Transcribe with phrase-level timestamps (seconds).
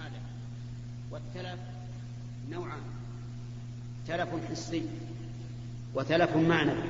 [0.00, 0.20] ماله
[1.10, 1.60] والتلف
[2.50, 2.80] نوعان.
[4.08, 4.82] تلف حسي
[5.94, 6.84] وتلف معنوي.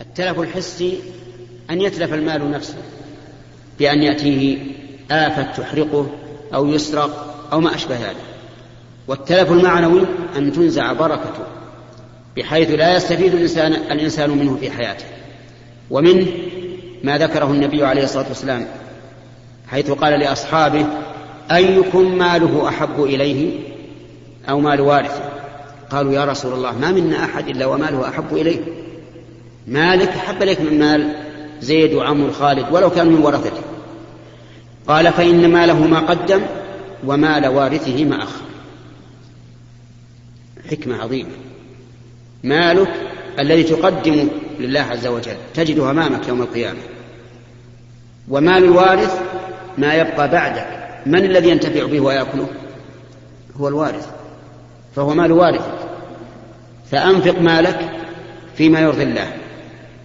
[0.00, 0.98] التلف الحسي
[1.70, 2.82] أن يتلف المال نفسه
[3.78, 4.58] بأن يأتيه
[5.10, 6.10] آفة تحرقه
[6.54, 8.16] أو يسرق أو ما أشبه ذلك.
[9.08, 11.44] والتلف المعنوي أن تنزع بركته
[12.36, 15.04] بحيث لا يستفيد الإنسان, الإنسان منه في حياته.
[15.90, 16.26] ومنه
[17.04, 18.66] ما ذكره النبي عليه الصلاة والسلام
[19.68, 20.86] حيث قال لأصحابه
[21.52, 23.58] أيكم ماله أحب إليه
[24.48, 25.22] أو مال وارثه؟
[25.90, 28.60] قالوا يا رسول الله ما منا أحد إلا وماله أحب إليه.
[29.66, 31.14] مالك أحب إليك من مال
[31.60, 33.62] زيد وعمر خالد ولو كان من ورثته.
[34.88, 36.42] قال فإن ماله ما قدم
[37.06, 38.42] ومال وارثه ما أخر.
[40.70, 41.30] حكمة عظيمة.
[42.44, 42.94] مالك
[43.38, 44.28] الذي تقدم
[44.60, 46.80] لله عز وجل تجده أمامك يوم القيامة.
[48.28, 49.20] ومال الوارث
[49.78, 50.83] ما يبقى بعدك.
[51.06, 52.46] من الذي ينتفع به ويأكله؟
[53.56, 54.08] هو الوارث.
[54.96, 55.78] فهو مال وارثك
[56.90, 57.78] فأنفق مالك
[58.56, 59.32] فيما يرضي الله.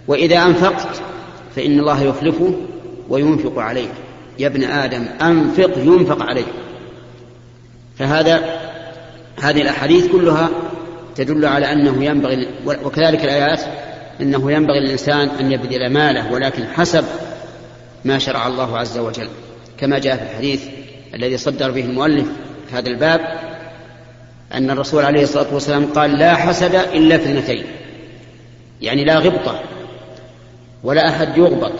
[0.08, 1.02] وإذا أنفقت
[1.56, 2.54] فإن الله يخلفه
[3.08, 3.90] وينفق عليك.
[4.38, 6.46] يا ابن آدم أنفق ينفق عليك.
[7.98, 8.60] فهذا
[9.40, 10.48] هذه الأحاديث كلها
[11.16, 13.60] تدل على أنه ينبغي وكذلك الآيات
[14.20, 17.04] أنه ينبغي للإنسان أن يبذل ماله ولكن حسب
[18.04, 19.28] ما شرع الله عز وجل.
[19.78, 20.62] كما جاء في الحديث
[21.14, 22.26] الذي صدر به المؤلف
[22.68, 23.20] في هذا الباب
[24.54, 27.64] أن الرسول عليه الصلاة والسلام قال لا حسد إلا في اثنتين
[28.80, 29.60] يعني لا غبطة
[30.84, 31.72] ولا أحد يغبط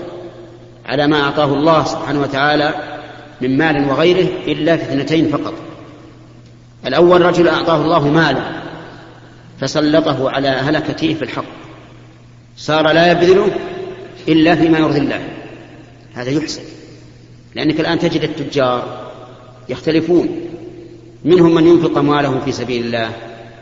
[0.86, 2.74] على ما أعطاه الله سبحانه وتعالى
[3.40, 5.54] من مال وغيره إلا في اثنتين فقط.
[6.86, 8.60] الأول رجل أعطاه الله مالا
[9.60, 11.44] فسلطه على هلكته في الحق
[12.56, 13.50] صار لا يبذله
[14.28, 15.20] إلا فيما يرضي الله
[16.14, 16.62] هذا يحسن
[17.54, 19.09] لأنك الآن تجد التجار
[19.70, 20.50] يختلفون.
[21.24, 23.10] منهم من ينفق أمواله في سبيل الله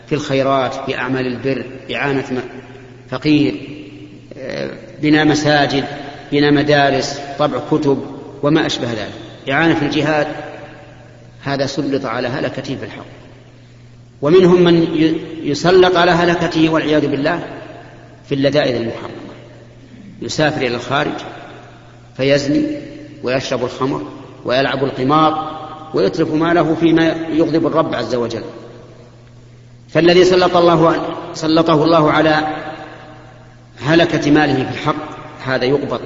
[0.07, 2.43] في الخيرات في أعمال البر إعانة
[3.11, 3.55] فقير
[4.39, 4.71] آه،
[5.03, 5.85] بناء مساجد
[6.33, 8.03] بناء مدارس طبع كتب
[8.43, 9.13] وما أشبه ذلك.
[9.51, 10.27] إعانة في الجهاد
[11.43, 13.07] هذا سلط على هلكته في الحق.
[14.23, 14.87] ومنهم من
[15.43, 17.47] يسلط على هلكته والعياذ بالله
[18.29, 19.29] في اللذائذ المحرمة.
[20.23, 21.21] يسافر إلى الخارج
[22.17, 22.67] فيزني
[23.23, 24.03] ويشرب الخمر
[24.45, 25.58] ويلعب القمار
[25.95, 28.43] ويترك ماله فيما يغضب الرب عز وجل.
[29.89, 32.57] فالذي سلط الله سلطه الله على
[33.81, 35.09] هلكة ماله في الحق
[35.45, 36.01] هذا يقبض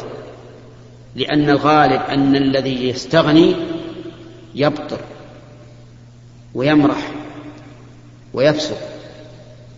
[1.16, 3.54] لأن الغالب أن الذي يستغني
[4.54, 4.98] يبطر
[6.54, 7.10] ويمرح
[8.34, 8.76] ويفسق.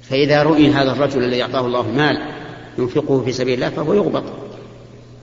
[0.03, 2.19] فإذا رؤي هذا الرجل الذي أعطاه الله مال
[2.79, 4.25] ينفقه في سبيل الله فهو يغبط.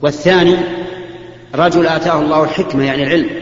[0.01, 0.55] والثاني
[1.55, 3.40] رجل آتاه الله الحكمة يعني العلم.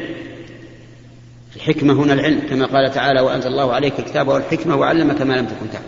[1.56, 5.72] الحكمة هنا العلم كما قال تعالى وأنزل الله عليك الكتاب والحكمة وعلمك ما لم تكن
[5.74, 5.86] تعلم.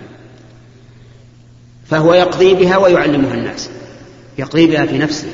[1.86, 3.70] فهو يقضي بها ويعلمها الناس
[4.38, 5.32] يقضي بها في نفسه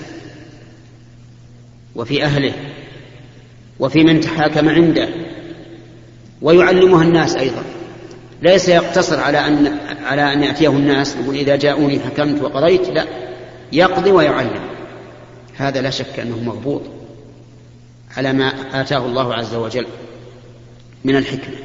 [1.95, 2.53] وفي أهله
[3.79, 5.09] وفي من تحاكم عنده
[6.41, 7.63] ويعلمها الناس أيضا.
[8.41, 12.89] ليس يقتصر على أن على أن يأتيه الناس يقول إذا جاءوني حكمت وقضيت.
[12.89, 13.05] لا
[13.71, 14.61] يقضي ويعلم.
[15.57, 16.81] هذا لا شك أنه مغبوط
[18.17, 19.85] على ما آتاه الله عز وجل.
[21.07, 21.55] من الحكمة.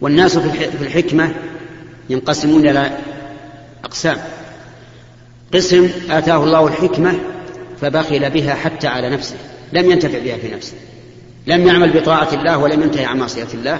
[0.00, 1.34] والناس في الحكمة
[2.10, 2.90] ينقسمون إلى
[3.84, 4.16] أقسام.
[5.54, 7.18] قسم آتاه الله الحكمة
[7.80, 9.36] فبخل بها حتى على نفسه.
[9.72, 10.74] لم ينتفع بها في نفسه.
[11.46, 13.78] لم يعمل بطاعة الله ولم ينتهي عن معصية الله.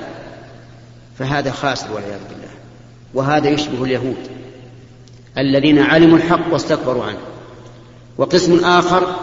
[1.18, 2.48] فهذا خاسر والعياذ بالله.
[3.14, 4.16] وهذا يشبه اليهود.
[5.38, 7.18] الذين علموا الحق واستكبروا عنه.
[8.18, 9.16] وقسم آخر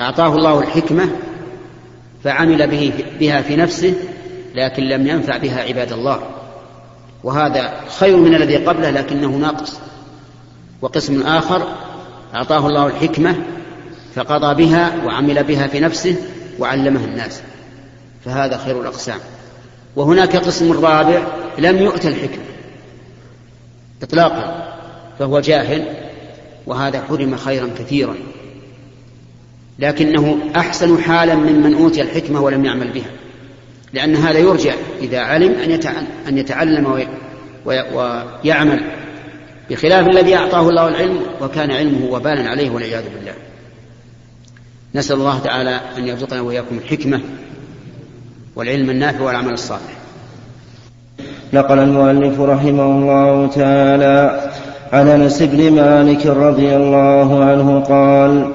[0.00, 1.08] أعطاه الله الحكمة
[2.24, 3.94] فعمل به بها في نفسه
[4.56, 6.20] لكن لم ينفع بها عباد الله.
[7.24, 9.78] وهذا خير من الذي قبله لكنه ناقص.
[10.82, 11.68] وقسم آخر
[12.34, 13.36] أعطاه الله الحكمة
[14.14, 16.16] فقضى بها وعمل بها في نفسه
[16.58, 17.40] وعلمها الناس.
[18.24, 19.18] فهذا خير الأقسام.
[19.96, 21.22] وهناك قسم رابع
[21.58, 22.44] لم يؤت الحكمة.
[24.02, 24.72] إطلاقا.
[25.18, 25.84] فهو جاهل
[26.66, 28.14] وهذا حرم خيرا كثيرا.
[29.78, 33.10] لكنه أحسن حالا ممن أوتي الحكمة ولم يعمل بها.
[33.92, 35.54] لأن هذا يرجع إذا علم
[36.28, 37.08] أن يتعلم
[37.64, 38.80] ويعمل
[39.70, 43.34] بخلاف الذي أعطاه الله العلم وكان علمه وبالا عليه والعياذ بالله.
[44.94, 47.20] نسأل الله تعالى أن يرزقنا وإياكم الحكمة
[48.56, 49.96] والعلم النافع والعمل الصالح.
[51.52, 54.50] نقل المؤلف رحمه الله تعالى
[54.92, 58.52] عن أنس بن مالك رضي الله عنه قال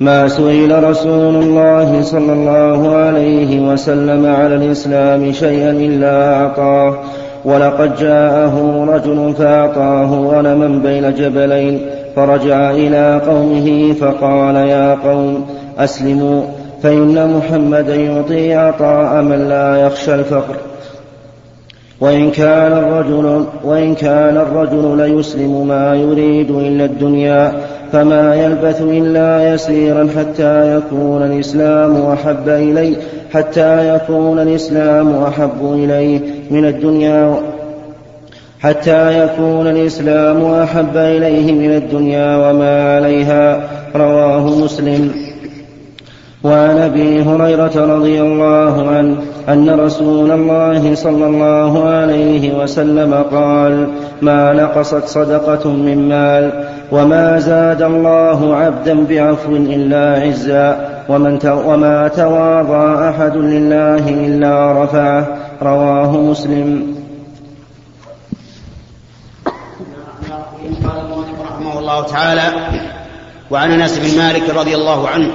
[0.00, 6.98] ما سئل رسول الله صلى الله عليه وسلم على الإسلام شيئا إلا أعطاه.
[7.44, 11.80] ولقد جاءه رجل فأعطاه غنما بين جبلين
[12.16, 15.46] فرجع إلى قومه فقال يا قوم
[15.78, 16.42] أسلموا
[16.82, 20.56] فإن محمدا يعطي عطاء من لا يخشى الفقر.
[22.00, 27.52] وإن كان الرجل وإن كان الرجل ليسلم ما يريد إلا الدنيا
[27.92, 32.96] فما يلبث إلا يسيرا حتى يكون الإسلام أحب إليه
[33.32, 36.20] حتى يكون الإسلام أحب إليه
[36.50, 37.40] من الدنيا
[38.60, 43.60] حتى يكون الإسلام أحب إليه من الدنيا وما عليها.
[43.96, 45.12] رواه مسلم.
[46.44, 49.16] وعن أبي هريرة رضي الله عنه
[49.48, 53.86] أن رسول الله صلى الله عليه وسلم قال
[54.22, 63.10] ما نقصت صدقة من مال وما زاد الله عبدا بعفو الا عزا ومن وما تواضع
[63.10, 66.96] احد لله الا رفعه رواه مسلم.
[70.84, 72.52] قال رحمه الله تعالى
[73.50, 75.30] وعن أنس بن مالك رضي الله عنه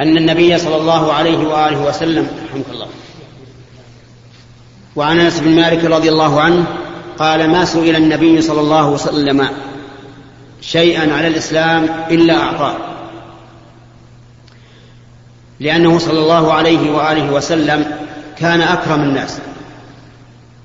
[0.00, 2.86] أن النبي صلى الله عليه وآله وسلم رحمك الله.
[4.96, 6.64] وعن أنس بن مالك رضي الله عنه
[7.18, 9.48] قال ما سئل النبي صلى الله وسلم
[10.62, 12.76] شيئا على الإسلام إلا أعطاه.
[15.60, 17.84] لأنه صلى الله عليه وآله وسلم
[18.38, 19.38] كان أكرم الناس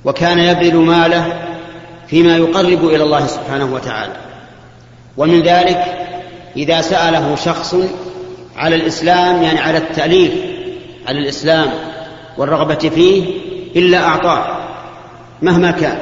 [0.05, 1.33] وكان يبذل ماله
[2.07, 4.13] فيما يقرب إلى الله سبحانه وتعالى.
[5.17, 6.07] ومن ذلك
[6.57, 7.75] إذا سأله شخص
[8.57, 10.31] على الإسلام يعني على التأليف
[11.07, 11.69] على الإسلام
[12.37, 13.25] والرغبة فيه
[13.75, 14.57] إلا أعطاه
[15.41, 15.97] مهما كان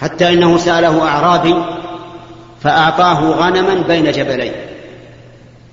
[0.00, 1.54] حتى إنه سأله أعرابي
[2.66, 4.52] فأعطاه غنما بين جبلين.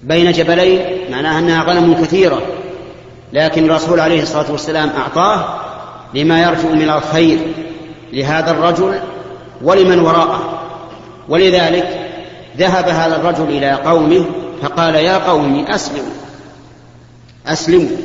[0.04, 0.81] بين جبلين
[1.12, 2.42] معناها أنها غنم كثيرة
[3.34, 5.45] لكن الرسول عليه الصلاة والسلام أعطاه
[6.13, 7.40] لما يرجو من الخير
[8.13, 9.00] لهذا الرجل
[9.62, 10.60] ولمن وراءه.
[11.30, 12.10] ولذلك
[12.57, 14.25] ذهب هذا الرجل إلى قومه
[14.62, 16.13] فقال يا قوم أسلموا
[17.48, 17.98] أسلموا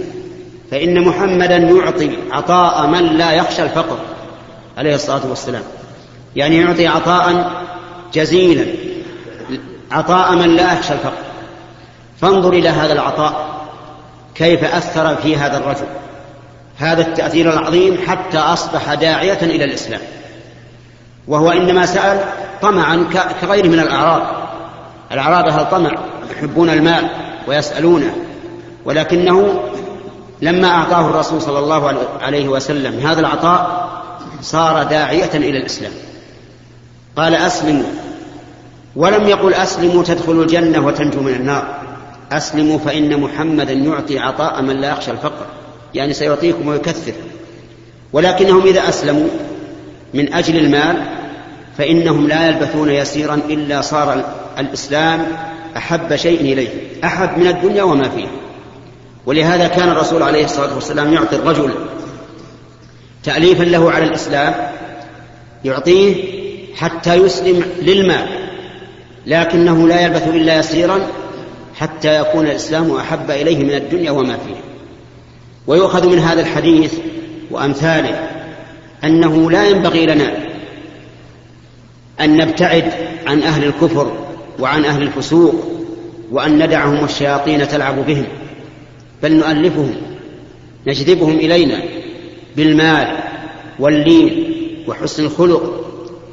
[0.70, 3.98] فإن محمدا يعطي عطاء من لا يخشى الفقر.
[4.78, 5.62] عليه الصلاة والسلام.
[6.36, 7.50] يعني يعطي عطاء
[8.12, 8.66] جزيلا.
[9.90, 11.22] عطاء من لا يخشى الفقر.
[12.20, 13.58] فانظر إلى هذا العطاء.
[14.34, 15.86] كيف أثر في هذا الرجل.
[16.76, 20.00] هذا التأثير العظيم حتى أصبح داعية إلى الإسلام.
[21.28, 22.20] وهو إنما سأل
[22.62, 23.06] طمعا
[23.40, 24.22] كغيره من الأعراب.
[25.12, 25.90] الأعراب أهل طمع؟
[26.30, 27.10] يحبون المال
[27.48, 28.16] ويسألونه.
[28.84, 29.62] ولكنه
[30.42, 33.88] لما أعطاه الرسول صلى الله عليه وسلم هذا العطاء
[34.42, 35.92] صار داعية إلى الإسلام.
[37.18, 37.90] قال أسلموا.
[38.96, 41.78] ولم يقل أسلموا تدخلوا الجنة وتنجوا من النار.
[42.32, 45.46] أسلموا فإن محمدا يعطي عطاء من لا يخشى الفقر.
[45.94, 47.12] يعني سيعطيكم ويكثر.
[48.12, 49.28] ولكنهم إذا أسلموا
[50.14, 50.96] من أجل المال
[51.78, 54.24] فإنهم لا يلبثون يسيرا إلا صار
[54.58, 55.26] الإسلام
[55.76, 56.68] أحب شيء إليه.
[57.04, 58.30] أحب من الدنيا وما فيها.
[59.26, 61.70] ولهذا كان الرسول عليه الصلاة والسلام يعطي الرجل
[63.24, 64.54] تأليفا له على الإسلام
[65.64, 66.38] يعطيه
[66.78, 68.28] حتى يسلم للمال
[69.26, 71.00] لكنه لا يلبث إلا يسيرا
[71.74, 74.62] حتى يكون الإسلام أحب إليه من الدنيا وما فيها.
[75.66, 76.94] ويؤخذ من هذا الحديث
[77.50, 78.30] وأمثاله
[79.04, 80.32] أنه لا ينبغي لنا
[82.20, 82.92] أن نبتعد
[83.26, 84.12] عن أهل الكفر
[84.58, 85.54] وعن أهل الفسوق
[86.32, 88.26] وأن ندعهم الشياطين تلعب بهم
[89.22, 89.94] بل نؤلفهم
[90.86, 91.82] نجذبهم إلينا
[92.56, 93.16] بالمال
[93.78, 94.54] واللين
[94.88, 95.87] وحسن الخلق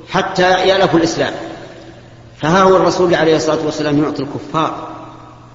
[0.09, 1.33] حتى يألفوا الإسلام.
[2.41, 4.95] فها هو الرسول عليه الصلاة والسلام يعطي الكفار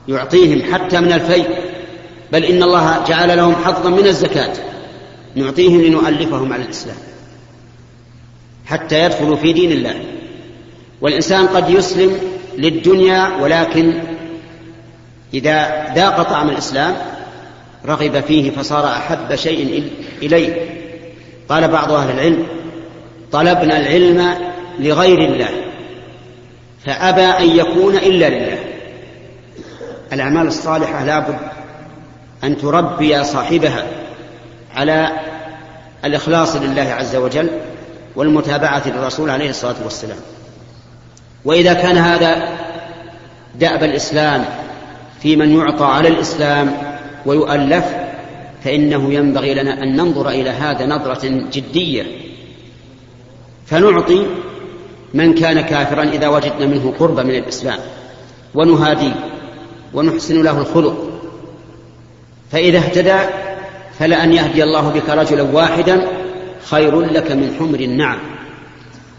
[0.08, 1.48] يعطيهم حتى من الفيء
[2.32, 4.52] بل إن الله جعل لهم حظا من الزكاة
[5.34, 6.96] نعطيهم لنؤلفهم على الإسلام
[8.66, 10.04] حتى يدخلوا في دين الله.
[11.00, 12.18] والإنسان قد يسلم
[12.58, 14.02] للدنيا ولكن
[15.34, 16.96] إذا ذاق طعم الإسلام
[17.86, 19.90] رغب فيه فصار أحب شيء
[20.22, 20.80] إليه.
[21.48, 22.46] قال بعض أهل العلم
[23.32, 24.34] طلبنا العلم
[24.78, 25.48] لغير الله
[26.86, 28.58] فأبى أن يكون إلا لله.
[30.12, 31.38] الأعمال الصالحة لابد
[32.44, 33.86] أن تربي صاحبها
[34.74, 35.10] على
[36.04, 37.50] الإخلاص لله عز وجل
[38.16, 40.18] والمتابعة للرسول عليه الصلاة والسلام.
[41.44, 42.58] وإذا كان هذا
[43.54, 44.44] دأب الإسلام
[45.22, 46.72] في من يعطى على الإسلام
[47.26, 47.84] ويؤلف
[48.64, 52.29] فإنه ينبغي لنا أن ننظر إلى هذا نظرة جدية
[53.70, 54.26] فنعطي
[55.14, 57.78] من كان كافرا إذا وجدنا منه قرب من الإسلام
[58.54, 59.12] ونهاديه
[59.94, 61.10] ونحسن له الخلق.
[62.52, 63.18] فإذا اهتدى
[63.98, 66.08] فلأن يهدي الله بك رجلا واحدا
[66.70, 68.18] خير لك من حمر النعم.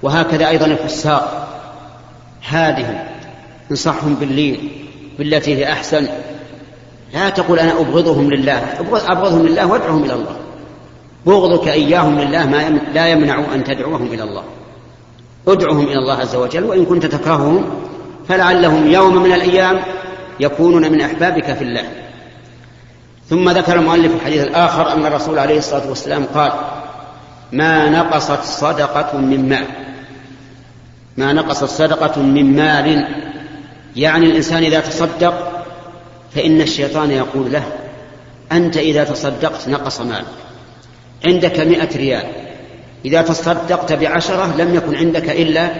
[0.03, 1.47] وهكذا أيضا الفساق
[2.47, 2.99] هادهم
[3.71, 4.69] انصحهم بالليل
[5.19, 6.07] بالتي هي أحسن.
[7.13, 10.35] لا تقول أنا أبغضهم لله أبغضهم لله وادعهم إلى الله.
[11.25, 14.43] بغضك إياهم لله ما لا يمنع أن تدعوهم إلى الله.
[15.47, 17.65] ادعهم إلى الله عز وجل وإن كنت تكرههم
[18.29, 19.79] فلعلهم يوم من الأيام
[20.39, 21.83] يكونون من أحبابك في الله.
[23.29, 26.51] ثم ذكر المؤلف الحديث الآخر أن الرسول عليه الصلاة والسلام قال
[27.51, 29.65] ما نقصت صدقة من مال.
[31.17, 33.07] ما نقصت صدقة من مال.
[33.95, 35.63] يعني الإنسان إذا تصدق
[36.35, 37.63] فإن الشيطان يقول له
[38.51, 40.25] أنت إذا تصدقت نقص مالك.
[41.25, 42.23] عندك مئة ريال.
[43.05, 45.71] إذا تصدقت بعشرة لم يكن عندك إلا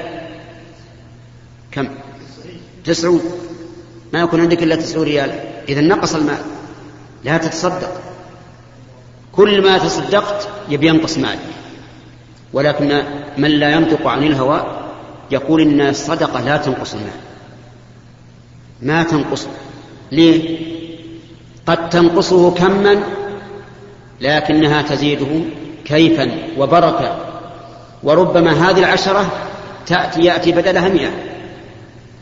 [1.71, 1.87] كم؟
[2.85, 3.21] تسعون.
[4.13, 5.31] ما يكون عندك إلا تسعون ريال.
[5.69, 6.41] إذا نقص المال.
[7.23, 8.01] لا تتصدق.
[9.31, 11.39] كل ما تصدقت يبي ينقص مالك.
[12.53, 13.03] ولكن
[13.37, 14.87] من لا ينطق عن الهوى
[15.31, 17.19] يقول إن الصدقة لا تنقص المال.
[18.81, 19.49] ما تنقصه
[20.11, 20.57] ليه؟
[21.65, 23.03] قد تنقصه كما
[24.21, 25.41] لكنها تزيده
[25.85, 27.17] كيفا وبركة
[28.03, 29.25] وربما هذه العشرة
[29.85, 31.09] تأتي يأتي بدلها مئة.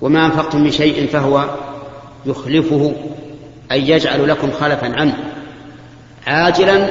[0.01, 1.46] وما أنفقتم من شيء فهو
[2.25, 2.94] يخلفه
[3.72, 5.18] أي يجعل لكم خلفا عنه
[6.27, 6.89] عاجلا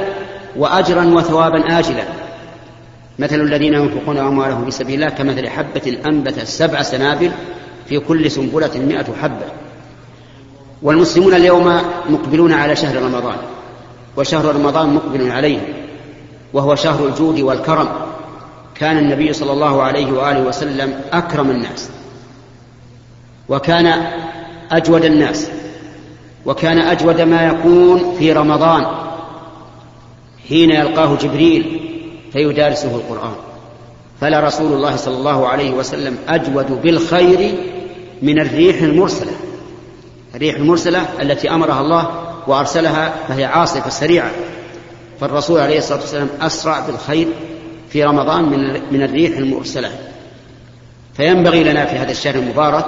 [0.57, 2.05] وأجرا وثوابا آجلا.
[3.19, 7.31] مثل الذين ينفقون أموالهم في سبيل الله كمثل حبة أنبتت سبع سنابل
[7.89, 9.47] في كل سنبلة مئة حبة.
[10.83, 13.37] والمسلمون اليوم مقبلون على شهر رمضان.
[14.19, 15.59] وشهر رمضان مقبل عليه
[16.53, 17.89] وهو شهر الجود والكرم.
[18.75, 21.91] كان النبي صلى الله عليه وآله وسلم أكرم الناس
[23.49, 24.07] وكان
[24.71, 25.51] أجود الناس
[26.47, 28.87] وكان أجود ما يكون في رمضان.
[30.49, 31.81] حين يلقاه جبريل
[32.33, 33.35] فيدارسه القرآن.
[34.21, 37.55] فلا رسول الله صلى الله عليه وسلم أجود بالخير
[38.23, 39.33] من الريح المرسلة.
[40.35, 44.31] الريح المرسلة التي أمرها الله وأرسلها فهي عاصفة سريعة.
[45.21, 47.29] فالرسول عليه الصلاة والسلام أسرع بالخير
[47.91, 49.91] في رمضان من من الريح المرسلة.
[51.15, 52.87] فينبغي لنا في هذا الشهر المبارك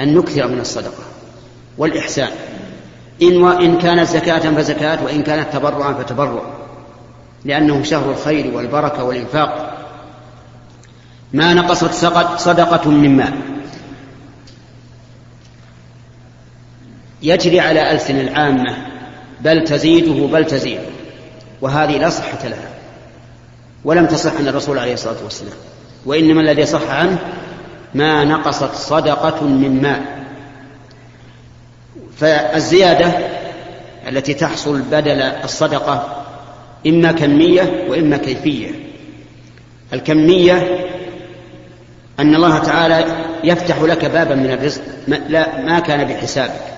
[0.00, 1.02] أن نكثر من الصدقة
[1.78, 2.30] والإحسان.
[3.22, 6.42] إن وان كانت زكاة فزكاة وإن كانت تبرعا فتبرع
[7.44, 9.78] لأنه شهر الخير والبركة والإنفاق.
[11.32, 11.94] ما نقصت
[12.36, 13.53] صدقة من مال.
[17.24, 18.76] يجري على ألسن العامة
[19.40, 20.82] بل تزيده بل تزيده
[21.60, 22.68] وهذه لا صحة لها.
[23.84, 25.56] ولم تصح عن الرسول عليه الصلاة والسلام.
[26.06, 27.18] وإنما الذي صح عنه
[27.94, 30.00] ما نقصت صدقة من مال
[32.16, 33.12] فالزيادة
[34.08, 36.24] التي تحصل بدل الصدقة
[36.86, 38.70] إما كمية وإما كيفية.
[39.92, 40.86] الكمية
[42.20, 43.04] أن الله تعالى
[43.44, 45.18] يفتح لك بابا من الرزق ما,
[45.64, 46.74] ما كان بحسابك.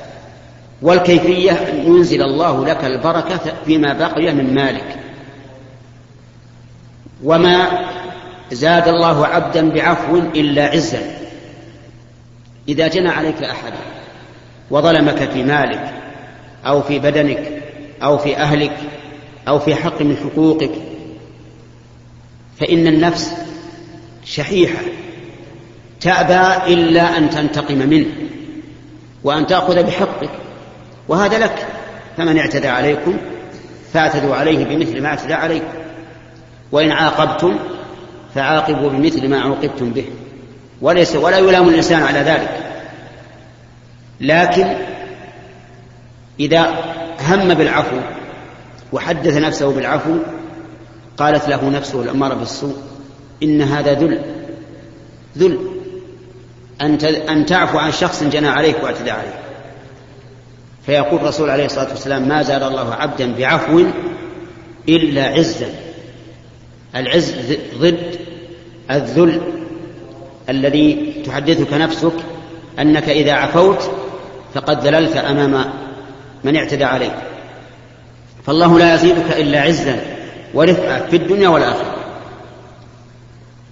[0.82, 4.96] والكيفية أن ينزل الله لك البركة فيما بقي من مالك.
[7.24, 7.86] وما
[8.52, 11.00] زاد الله عبدا بعفو إلا عزا.
[12.68, 13.72] إذا جنى عليك أحد
[14.70, 15.92] وظلمك في مالك
[16.66, 17.62] أو في بدنك
[18.02, 18.76] أو في أهلك
[19.48, 20.70] أو في حق من حقوقك
[22.60, 23.32] فإن النفس
[24.24, 24.82] شحيحة
[26.00, 28.06] تأبى إلا أن تنتقم منه
[29.24, 30.30] وأن تأخذ بحقك.
[31.08, 31.66] وهذا لك
[32.16, 33.16] فمن اعتدى عليكم
[33.92, 35.66] فاعتدوا عليه بمثل ما اعتدى عليكم.
[36.72, 37.58] وإن عاقبتم
[38.34, 40.04] فعاقبوا بمثل ما عوقبتم به.
[40.80, 42.50] وليس ولا يلام الإنسان على ذلك.
[44.20, 44.76] لكن
[46.40, 46.66] إذا
[47.28, 47.96] هم بالعفو
[48.92, 50.16] وحدث نفسه بالعفو
[51.16, 52.76] قالت له نفسه الأمارة بالسوء
[53.42, 54.20] إن هذا ذل
[55.38, 55.58] ذل.
[57.28, 59.45] أن تعفو عن شخص جنى عليك واعتدى عليك
[60.86, 63.84] فيقول الرسول عليه الصلاة والسلام ما زاد الله عبدا بعفو
[64.88, 65.66] إلا عزا.
[66.96, 67.34] العز
[67.78, 68.18] ضد
[68.90, 69.40] الذل
[70.48, 72.12] الذي تحدثك نفسك
[72.78, 73.90] أنك إذا عفوت
[74.54, 75.64] فقد ذللت أمام
[76.44, 77.14] من اعتدى عليك.
[78.46, 80.00] فالله لا يزيدك إلا عزا
[80.54, 81.96] ورفعه في الدنيا والآخرة.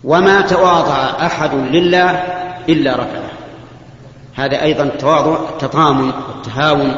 [0.04, 2.10] وما تواضع أحد لله
[2.68, 3.33] إلا رفعه.
[4.36, 6.96] هذا أيضا التواضع التطامن والتهاون.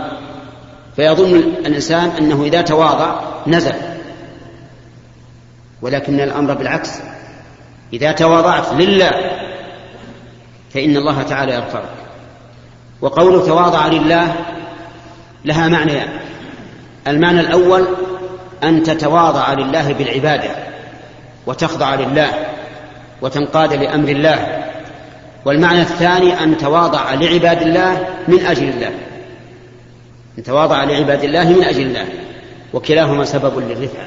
[0.97, 3.75] فيظن الإنسان أنه إذا تواضع نزل.
[5.83, 6.91] ولكن الأمر بالعكس.
[7.93, 9.11] إذا تواضعت لله
[10.75, 11.89] فإن الله تعالى يرفعك
[13.01, 14.35] وقوله تواضع لله
[15.45, 16.09] لها معنيان
[17.07, 17.87] المعنى الأول
[18.65, 20.51] أن تتواضع لله بالعبادة
[21.47, 22.31] وتخضع لله
[23.23, 24.66] وتنقاد لأمر الله.
[25.47, 28.91] والمعنى الثاني أن تواضع لعباد الله من أجل الله.
[30.39, 32.05] أن تواضع لعباد الله من أجل الله
[32.75, 34.05] وكلاهما سبب للرفعة.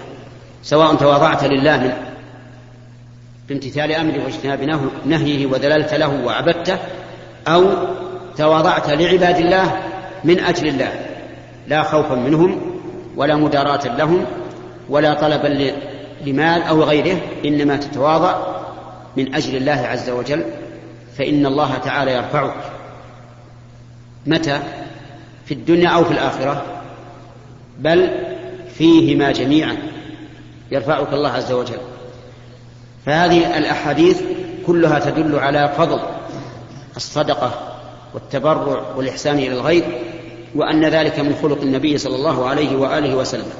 [0.63, 1.93] سواء تواضعت لله من
[3.49, 6.77] بامتثال أمره واجتناب نهيه وذللت له وعبدته
[7.47, 7.65] أو
[8.37, 9.77] تواضعت لعباد الله
[10.23, 10.91] من أجل الله.
[11.67, 12.61] لا خوفا منهم
[13.15, 14.25] ولا مداراة لهم
[14.89, 15.71] ولا طلبا
[16.25, 18.37] لمال أو غيره إنما تتواضع
[19.17, 20.43] من أجل الله عز وجل.
[21.17, 22.55] فإن الله تعالى يرفعك.
[24.25, 24.59] متى؟
[25.45, 26.63] في الدنيا أو في الآخرة.
[27.79, 28.09] بل
[28.73, 29.77] فيهما جميعا.
[30.71, 31.79] يرفعك الله عز وجل.
[33.05, 34.21] فهذه الأحاديث
[34.67, 35.99] كلها تدل على فضل
[36.95, 37.51] الصدقة
[38.13, 39.83] والتبرع والإحسان إلى الغير
[40.55, 43.51] وأن ذلك من خلق النبي صلى الله عليه وآله وسلم.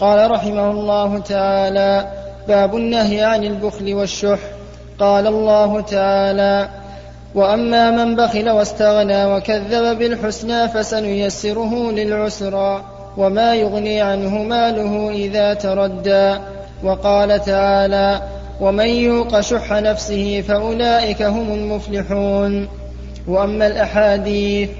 [0.00, 2.12] قال رحمه الله تعالى
[2.48, 4.38] باب النهي عن البخل والشح.
[5.00, 6.68] قال الله تعالى
[7.34, 12.84] وأما من بخل واستغنى وكذب بالحسنى فسنيسره للعسرى
[13.16, 16.34] وما يغني عنه ماله إذا تردى.
[16.84, 18.22] وقال تعالى
[18.60, 22.68] ومن يوق شح نفسه فأولئك هم المفلحون.
[23.28, 24.70] وأما الأحاديث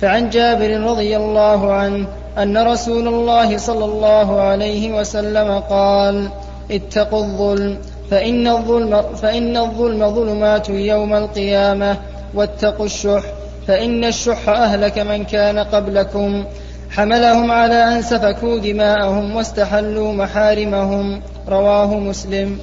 [0.00, 2.06] فعن جابر رضي الله عنه
[2.38, 6.28] أن رسول الله صلى الله عليه وسلم قال
[6.70, 7.78] اتقوا الظلم
[8.10, 11.96] فإن الظلم, فإن الظلم ظلمات يوم القيامة
[12.34, 13.22] واتقوا الشح
[13.68, 16.44] فإن الشح أهلك من كان قبلكم.
[16.90, 21.22] حملهم على أن سفكوا دماءهم واستحلوا محارمهم.
[21.48, 22.58] رواه مسلم.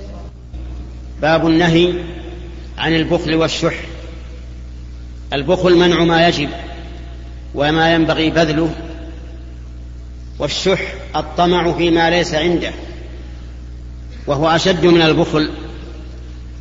[1.21, 1.93] باب النهي
[2.77, 3.75] عن البخل والشح.
[5.33, 6.49] البخل منع ما يجب
[7.55, 8.69] وما ينبغي بذله
[10.39, 10.81] والشح
[11.15, 12.71] الطمع فيما ليس عنده.
[14.27, 15.49] وهو أشد من البخل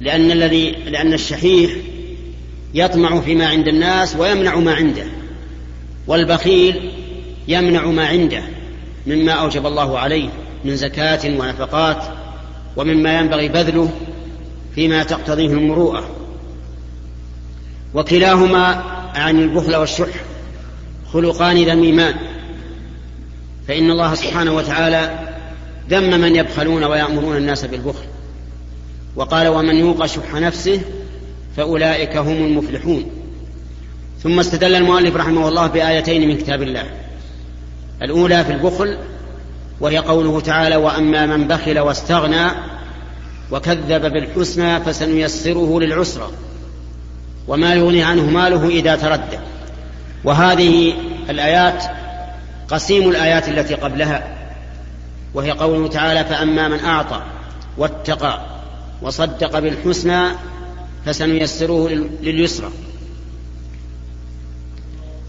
[0.01, 1.71] لأن الذي لأن الشحيح
[2.75, 5.07] يطمع فيما عند الناس ويمنع ما عنده
[6.07, 6.91] والبخيل
[7.49, 8.43] يمنع ما عنده
[9.07, 10.29] مما أوجب الله عليه
[10.65, 12.05] من زكاة ونفقات
[12.77, 13.91] ومما ينبغي بذله
[14.75, 16.11] فيما تقتضيه المروءة.
[17.95, 18.83] وكلاهما
[19.15, 20.09] عن البخل والشح
[21.13, 22.15] خلقان ذميمان
[23.69, 25.26] فإن الله سبحانه وتعالى
[25.91, 28.05] ذم من يبخلون ويأمرون الناس بالبخل.
[29.17, 30.81] وقال ومن يوق شح نفسه
[31.57, 33.05] فأولئك هم المفلحون.
[34.23, 36.85] ثم استدل المؤلف رحمه الله بآيتين من كتاب الله.
[38.03, 38.99] الأولى في البخل
[39.81, 42.47] وهي قوله تعالى وأما من بخل واستغنى
[43.51, 46.31] وكذب بالحسنى فسنيسره للعسرى.
[47.49, 49.39] وما يغني عنه ماله إذا تردى.
[50.25, 50.95] وهذه
[51.31, 51.85] الآيات
[52.69, 54.36] قسيم الآيات التي قبلها.
[55.37, 57.23] وهي قوله تعالى فأما من أعطى
[57.79, 58.41] واتقى
[59.03, 60.29] وصدق بالحسنى
[61.07, 61.89] فسنيسره
[62.23, 62.71] لليسرى.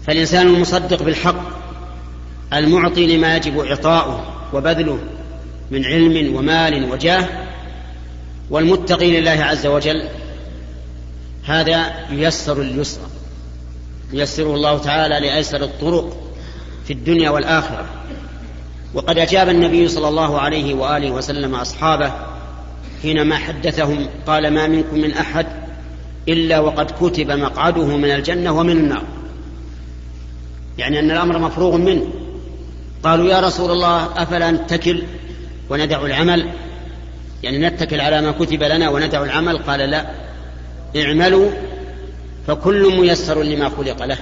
[0.06, 1.40] فالإنسان المصدق بالحق
[2.52, 4.98] المعطي لما يجب إعطاؤه وبذله
[5.70, 7.28] من علم ومال وجاه
[8.50, 10.08] والمتقي لله عز وجل
[11.44, 13.06] هذا ييسر اليسرى.
[14.12, 16.32] ييسره الله تعالى لأيسر الطرق
[16.84, 17.86] في الدنيا والآخرة.
[18.94, 22.12] وقد أجاب النبي صلى الله عليه وآله وسلم أصحابه
[23.02, 25.46] حينما حدثهم قال ما منكم من أحد
[26.28, 29.02] إلا وقد كتب مقعده من الجنة ومن النار.
[30.78, 32.06] يعني أن الأمر مفروغ منه.
[33.02, 35.02] قالوا يا رسول الله أفلا نتكل
[35.70, 36.48] وندع العمل؟
[37.42, 40.06] يعني نتكل على ما كتب لنا وندع العمل؟ قال لا.
[40.96, 41.50] اعملوا
[42.46, 44.18] فكل ميسر لما خلق له.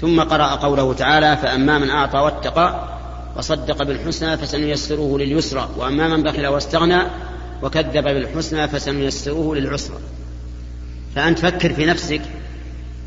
[0.00, 2.88] ثم قرأ قوله تعالى فأما من أعطى واتقى
[3.36, 7.02] وصدق بالحسنى فسنيسره لليسرى وأما من بخل واستغنى
[7.62, 9.98] وكذب بالحسنى فسنيسره للعسرى.
[11.14, 12.20] فأنت فكر في نفسك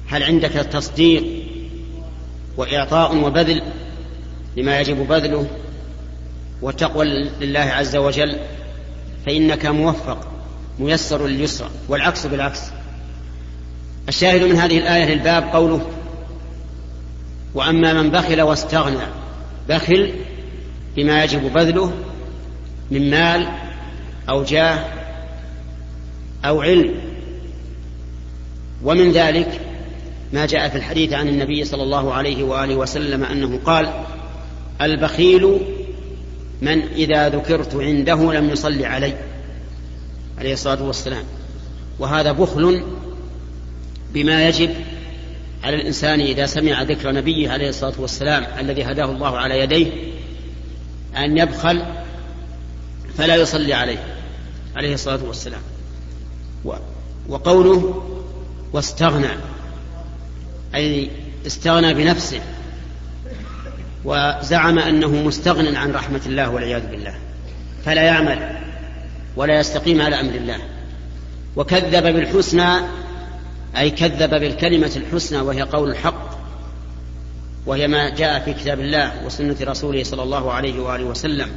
[0.07, 1.23] هل عندك تصديق
[2.57, 3.61] وإعطاء وبذل
[4.57, 5.47] لما يجب بذله
[6.61, 7.05] وتقوى
[7.41, 8.37] لله عز وجل؟
[9.25, 10.27] فإنك موفق
[10.79, 12.61] ميسر لليسرى والعكس بالعكس.
[14.09, 15.89] الشاهد من هذه الآية للباب قوله
[17.53, 19.24] وأما من بخل واستغنى
[19.69, 20.13] بخل
[20.95, 21.93] بما يجب بذله
[22.91, 23.47] من مال
[24.29, 24.85] أو جاه
[26.45, 26.93] أو علم.
[28.83, 29.61] ومن ذلك
[30.33, 33.93] ما جاء في الحديث عن النبي صلى الله عليه وآله وسلم أنه قال
[34.81, 35.59] البخيل
[36.61, 39.13] من إذا ذكرت عنده لم يصلي علي
[40.37, 41.23] عليه الصلاة والسلام.
[41.99, 42.83] وهذا بخل
[44.13, 44.69] بما يجب
[45.65, 49.91] على الإنسان إذا سمع ذكر نبيه عليه الصلاة والسلام الذي هداه الله على يديه
[51.17, 51.83] أن يبخل
[53.17, 54.03] فلا يصلي عليه
[54.75, 55.61] عليه الصلاة والسلام.
[57.29, 58.03] وقوله
[58.73, 59.29] واستغنى
[60.75, 61.09] أي
[61.47, 62.41] استغنى بنفسه
[64.03, 67.15] وزعم أنه مستغن عن رحمة الله والعياذ بالله
[67.85, 68.57] فلا يعمل
[69.35, 70.57] ولا يستقيم على أمر الله.
[71.55, 72.69] وكذب بالحسنى
[73.77, 76.35] أي كذب بالكلمة الحسنى وهي قول الحق
[77.65, 81.51] وهي ما جاء في كتاب الله وسنة رسوله صلى الله عليه وآله وسلم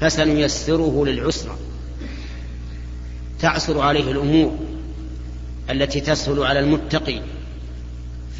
[0.00, 1.56] فسنيسره للعسرى.
[3.40, 4.58] تعسر عليه الأمور
[5.70, 7.20] التي تسهل على المتقي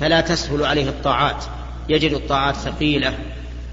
[0.01, 1.45] فلا تسهل عليه الطاعات.
[1.89, 3.19] يجد الطاعات ثقيلة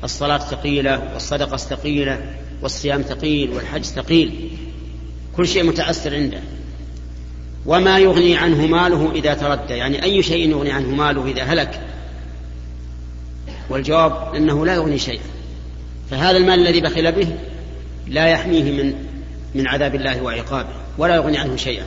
[0.04, 4.58] الصلاة ثقيلة والصدقة ثقيلة والصيام ثقيل والحج ثقيل.
[5.36, 6.42] كل شيء متأثر عنده.
[7.66, 11.82] وما يغني عنه ماله إذا تردى يعني أي شيء يغني عنه ماله إذا هلك.
[13.70, 15.24] والجواب أنه لا يغني شيئا.
[16.12, 17.28] فهذا المال الذي بخل به
[18.08, 18.94] لا يحميه من
[19.56, 21.86] من عذاب الله وعقابه ولا يغني عنه شيئا.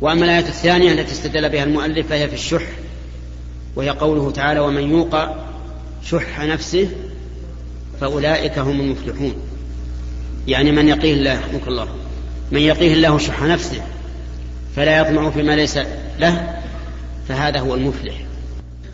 [0.00, 2.66] وأما الآية الثانية التي استدل بها المؤلف فهي في الشح
[3.76, 5.16] وهي قوله تعالى ومن يوق
[6.04, 6.88] شح نفسه
[8.00, 9.34] فأولئك هم المفلحون.
[10.48, 11.88] يعني من يقيه الله رحمك الله.
[12.52, 13.82] من يقيه الله شح نفسه
[14.76, 15.78] فلا يطمع فيما ليس
[16.18, 16.54] له
[17.28, 18.14] فهذا هو المفلح.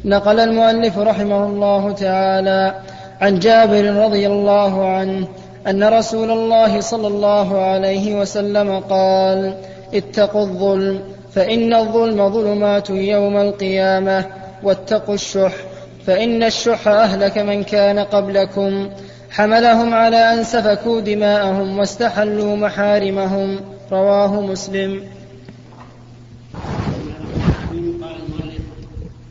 [0.05, 2.75] نقل المؤلف رحمه الله تعالى
[3.21, 5.29] عن جابر رضي الله عنه
[5.67, 9.55] أن رسول الله صلى الله عليه وسلم قال
[9.95, 11.01] اتقوا الظلم
[11.35, 14.25] فإن الظلم ظلمات يوم القيامة
[14.63, 15.53] واتقوا الشح
[16.07, 18.91] فإن الشح أهلك من كان قبلكم
[19.31, 23.61] حملهم على ان سفكوا دماءهم واستحلوا محارمهم.
[23.93, 25.09] رواه مسلم.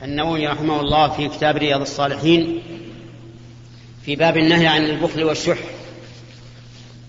[0.03, 2.61] النووي رحمه الله في كتاب رياض الصالحين
[4.05, 5.57] في باب النهي عن البخل والشح.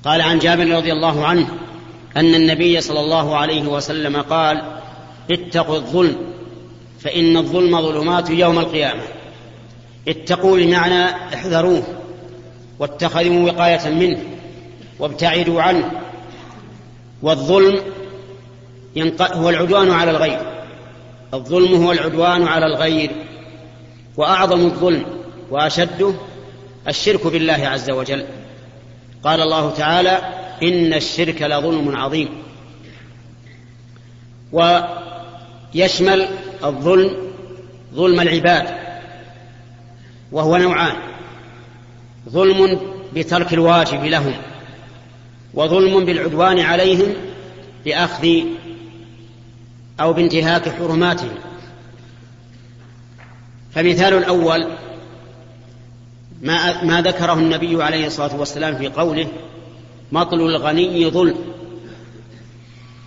[0.05, 1.49] قال عن جابر رضي الله عنه
[2.17, 4.63] أن النبي صلى الله عليه وسلم قال
[5.31, 6.17] اتقوا الظلم
[7.01, 9.03] فإن الظلم ظلمات يوم القيامة.
[10.09, 11.83] اتقوا بمعنى احذروه.
[12.79, 14.23] واتخذوا وقاية منه
[14.99, 15.91] وابتعدوا عنه
[17.23, 17.83] والظلم
[19.23, 20.41] هو العدوان على الغير.
[21.35, 23.11] الظلم هو العدوان على الغير.
[24.17, 25.05] وأعظم الظلم
[25.51, 26.15] وأشده
[26.89, 28.25] الشرك بالله عز وجل.
[29.25, 30.21] قال الله تعالى
[30.63, 32.29] إن الشرك لظلم عظيم.
[34.53, 36.29] ويشمل
[36.65, 37.17] الظلم
[37.95, 38.69] ظلم العباد
[40.33, 40.97] وهو نوعان.
[42.29, 42.81] ظلم
[43.15, 44.33] بترك الواجب لهم
[45.55, 47.15] وظلم بالعدوان عليهم
[47.85, 48.29] بأخذ
[50.01, 51.35] أو بانتهاك حرماتهم.
[53.75, 54.67] فمثال الأول
[56.43, 59.27] ما ما ذكره النبي عليه الصلاة والسلام في قوله
[60.13, 61.37] مطل الغني ظلم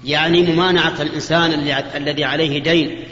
[0.05, 1.51] يعني ممانعة الإنسان
[1.95, 3.03] الذي عليه دين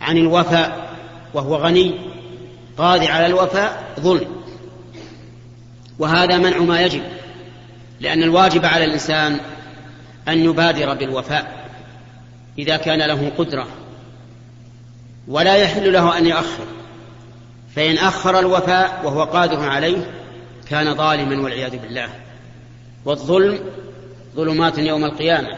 [0.00, 0.96] عن الوفاء
[1.34, 1.94] وهو غني
[2.78, 4.41] قادر على الوفاء ظلم.
[6.02, 7.02] وهذا منع ما يجب
[8.00, 9.40] لأن الواجب على الإنسان
[10.28, 11.68] أن يبادر بالوفاء
[12.58, 13.66] إذا كان له قدرة
[15.28, 16.64] ولا يحل له أن يؤخر
[17.76, 20.10] فإن أخر الوفاء وهو قادر عليه
[20.68, 22.08] كان ظالما والعياذ بالله.
[23.04, 23.58] والظلم
[24.36, 25.56] ظلمات يوم القيامة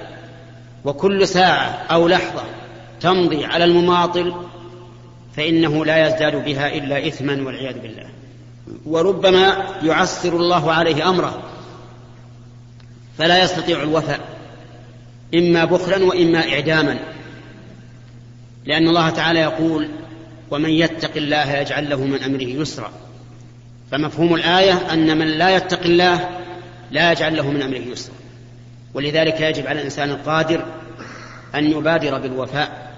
[0.85, 2.43] وكل ساعة أو لحظة
[3.01, 4.35] تمضي على المماطل
[5.37, 8.24] فإنه لا يزداد بها إلا إثما والعياذ بالله.
[8.87, 11.43] وربما يعسر الله عليه أمره.
[13.19, 14.21] فلا يستطيع الوفاء
[15.35, 16.99] إما بخلا وإما إعداما.
[18.65, 19.89] لأن الله تعالى يقول
[20.51, 22.91] ومن يتق الله يجعل له من أمره يسرا.
[23.91, 26.29] فمفهوم الآية أن من لا يتق الله
[26.91, 28.15] لا يجعل له من أمره يسرا.
[28.95, 30.65] ولذلك يجب على الإنسان القادر
[31.55, 32.95] أن يبادر بالوفاء.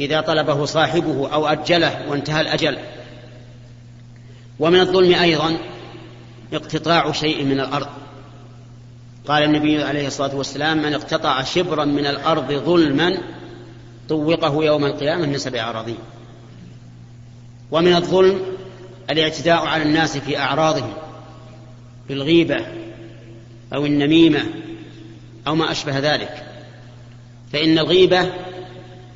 [0.00, 2.78] إذا طلبه صاحبه أو أجله وانتهى الأجل
[4.58, 5.56] ومن الظلم أيضا
[6.52, 7.88] اقتطاع شيء من الأرض.
[9.28, 13.18] قال النبي عليه الصلاة والسلام من اقتطع شبرا من الأرض ظلما
[14.08, 15.98] طوقه يوم القيامة من سبع أراضين.
[17.70, 18.40] ومن الظلم
[19.10, 20.92] الاعتداء على الناس في أعراضهم
[22.08, 22.66] بالغيبه
[23.74, 24.42] أو النميمة
[25.46, 26.46] أو ما أشبه ذلك.
[27.52, 28.32] فإن الغيبة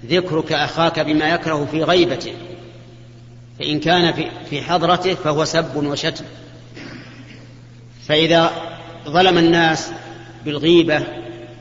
[0.07, 2.33] ذكرك أخاك بما يكره في غيبته.
[3.61, 4.13] فإن كان
[4.51, 6.25] في حضرته فهو سب وشتم.
[8.09, 8.51] فإذا
[9.07, 9.93] ظلم الناس
[10.45, 11.03] بالغيبة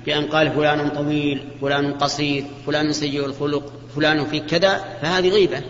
[0.05, 5.61] بأن قال فلان طويل فلان قصير فلان سيء الخلق فلان في كذا فهذه غيبة.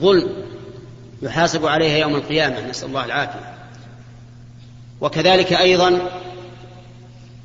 [0.00, 0.28] ظلم
[1.22, 3.54] يحاسب عليها يوم القيامة نسأل الله العافية.
[5.00, 6.10] وكذلك أيضا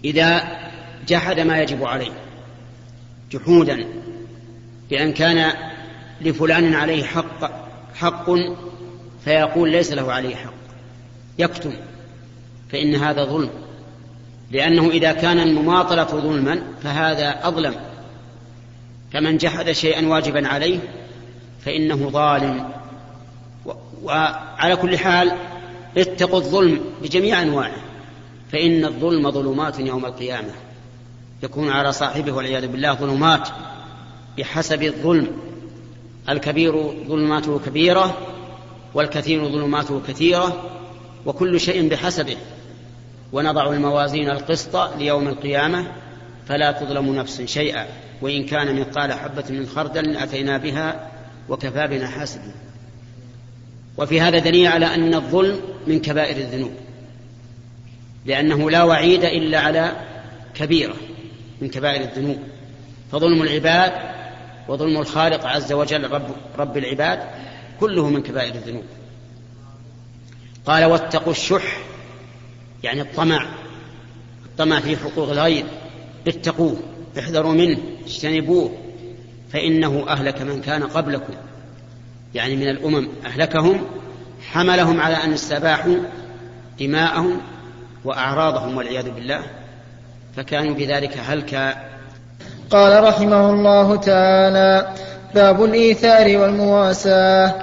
[0.05, 0.57] إذا
[1.07, 2.11] جحد ما يجب عليه
[3.31, 3.85] جحودا
[4.89, 5.53] بأن كان
[6.21, 8.25] لفلان عليه حق حق
[9.25, 10.53] فيقول ليس له عليه حق.
[11.39, 11.73] يكتم.
[12.71, 13.49] فإن هذا ظلم.
[14.51, 17.75] لأنه إذا كان المماطلة ظلما فهذا أظلم.
[19.13, 20.79] فمن جحد شيئا واجبا عليه
[21.65, 22.69] فإنه ظالم.
[24.03, 25.31] وعلى كل حال
[25.97, 27.83] اتقوا الظلم بجميع أنواعه.
[28.51, 30.53] فإن الظلم ظلمات يوم القيامة.
[31.43, 33.49] يكون على صاحبه والعياذ بالله ظلمات
[34.37, 35.27] بحسب الظلم.
[36.29, 38.17] الكبير ظلماته كبيرة
[38.93, 40.63] والكثير ظلماته كثيرة
[41.25, 42.37] وكل شيء بحسبه
[43.33, 45.87] ونضع الموازين القسط ليوم القيامة
[46.47, 47.85] فلا تظلم نفس شيئا
[48.21, 51.11] وإن كان مثقال حبة من خردل أتينا بها
[51.49, 52.53] وكفى بنا حاسبين
[53.97, 56.71] وفي هذا دليل على أن الظلم من كبائر الذنوب
[58.25, 59.91] لأنه لا وعيد إلا على
[60.55, 60.95] كبيرة
[61.61, 62.39] من كبائر الذنوب.
[63.11, 63.91] فظلم العباد
[64.71, 67.19] وظلم الخالق عز وجل رب, رب العباد
[67.79, 68.83] كله من كبائر الذنوب.
[70.65, 71.77] قال واتقوا الشح
[72.83, 73.49] يعني الطمع
[74.45, 75.65] الطمع في حقوق الغير
[76.27, 76.77] اتقوه
[77.19, 78.77] احذروا منه اجتنبوه
[79.53, 81.33] فإنه أهلك من كان قبلكم.
[82.35, 83.85] يعني من الأمم أهلكهم
[84.51, 85.97] حملهم على أن استباحوا
[86.79, 87.41] دماءهم
[88.05, 89.43] وأعراضهم والعياذ بالله
[90.35, 91.90] فكانوا بذلك هلكا.
[92.71, 94.87] قال رحمه الله تعالى
[95.35, 97.53] باب الإيثار والمواساة.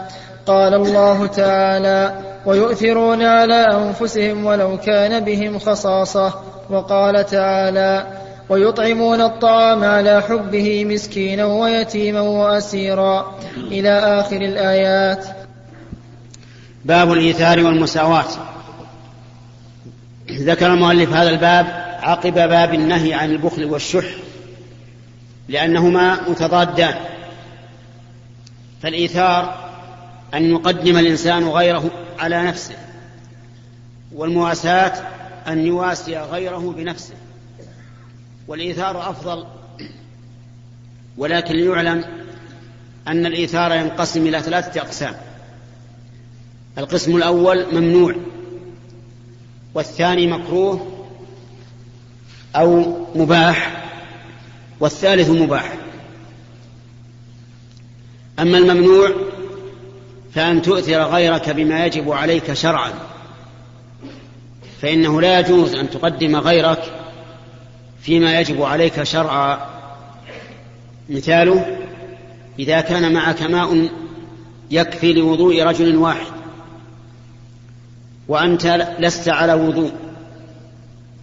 [0.47, 2.12] قال الله تعالى
[2.47, 6.35] ويؤثرون على أنفسهم ولو كان بهم خصاصة.
[6.71, 8.07] وقال تعالى
[8.49, 13.38] ويطعمون الطعام على حبه مسكينا ويتيما وأسيرا.
[13.57, 15.27] إلى آخر الآيات.
[16.85, 18.25] باب الإيثار والمساواة.
[20.31, 21.66] ذكر المؤلف هذا الباب
[22.03, 24.28] عقب باب النهي عن البخل والشح.
[25.48, 26.94] لأنهما متضادان.
[28.82, 29.68] فالإيثار
[30.34, 32.76] أن يقدم الإنسان غيره على نفسه
[34.12, 34.92] والمواساة
[35.48, 37.14] أن يواسي غيره بنفسه.
[38.48, 39.46] والإيثار أفضل
[41.16, 42.04] ولكن ليعلم
[43.08, 45.14] أن الإيثار ينقسم إلى ثلاثة أقسام.
[46.78, 48.14] القسم الأول ممنوع
[49.74, 51.06] والثاني مكروه
[52.56, 53.88] أو مباح.
[54.81, 55.75] والثالث مباح.
[58.38, 59.11] أما الممنوع
[60.35, 62.93] فأن تؤثر غيرك بما يجب عليك شرعا.
[64.83, 66.93] فإنه لا يجوز أن تقدم غيرك
[68.03, 69.59] فيما يجب عليك شرعا.
[71.09, 71.79] مثاله
[72.59, 73.88] إذا كان معك ماء
[74.71, 76.33] يكفي لوضوء رجل واحد
[78.29, 79.93] وأنت لست على وضوء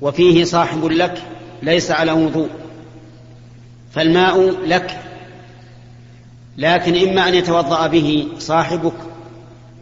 [0.01, 1.21] وفيه صاحب لك
[1.63, 2.49] ليس على وضوء
[3.95, 5.01] فالماء لك
[6.57, 8.93] لكن إما أن يتوضأ به صاحبك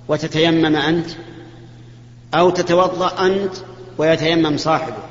[0.08, 1.10] وتتيمم أنت
[2.34, 3.54] أو تتوضأ أنت
[3.98, 5.04] ويتيمم صاحبك.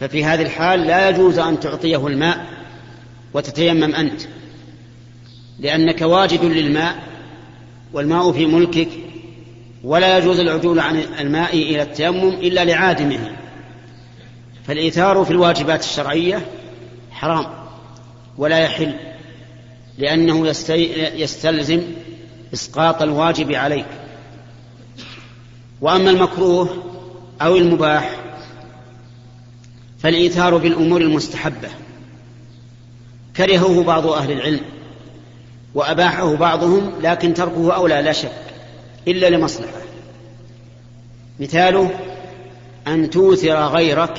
[0.00, 2.46] ففي هذه الحال لا يجوز أن تعطيه الماء
[3.34, 4.20] وتتيمم أنت
[5.58, 7.02] لأنك واجد للماء
[7.92, 8.88] والماء في ملكك
[9.84, 13.36] ولا يجوز العدول عن الماء إلى التيمم إلا لعادمه.
[14.66, 16.46] فالإيثار في الواجبات الشرعية
[17.10, 17.59] حرام.
[18.40, 18.94] ولا يحل
[19.98, 20.48] لأنه
[21.14, 21.82] يستلزم
[22.54, 23.86] إسقاط الواجب عليك.
[25.80, 26.68] وأما المكروه
[27.42, 28.20] أو المباح
[29.98, 31.68] فالإيثار بالأمور المستحبة.
[33.36, 34.60] كرهه بعض أهل العلم
[35.74, 38.32] وأباحه بعضهم لكن تركه أولى لا شك
[39.08, 39.80] إلا لمصلحة.
[41.40, 41.90] مثاله
[42.86, 44.14] أن توثر غيرك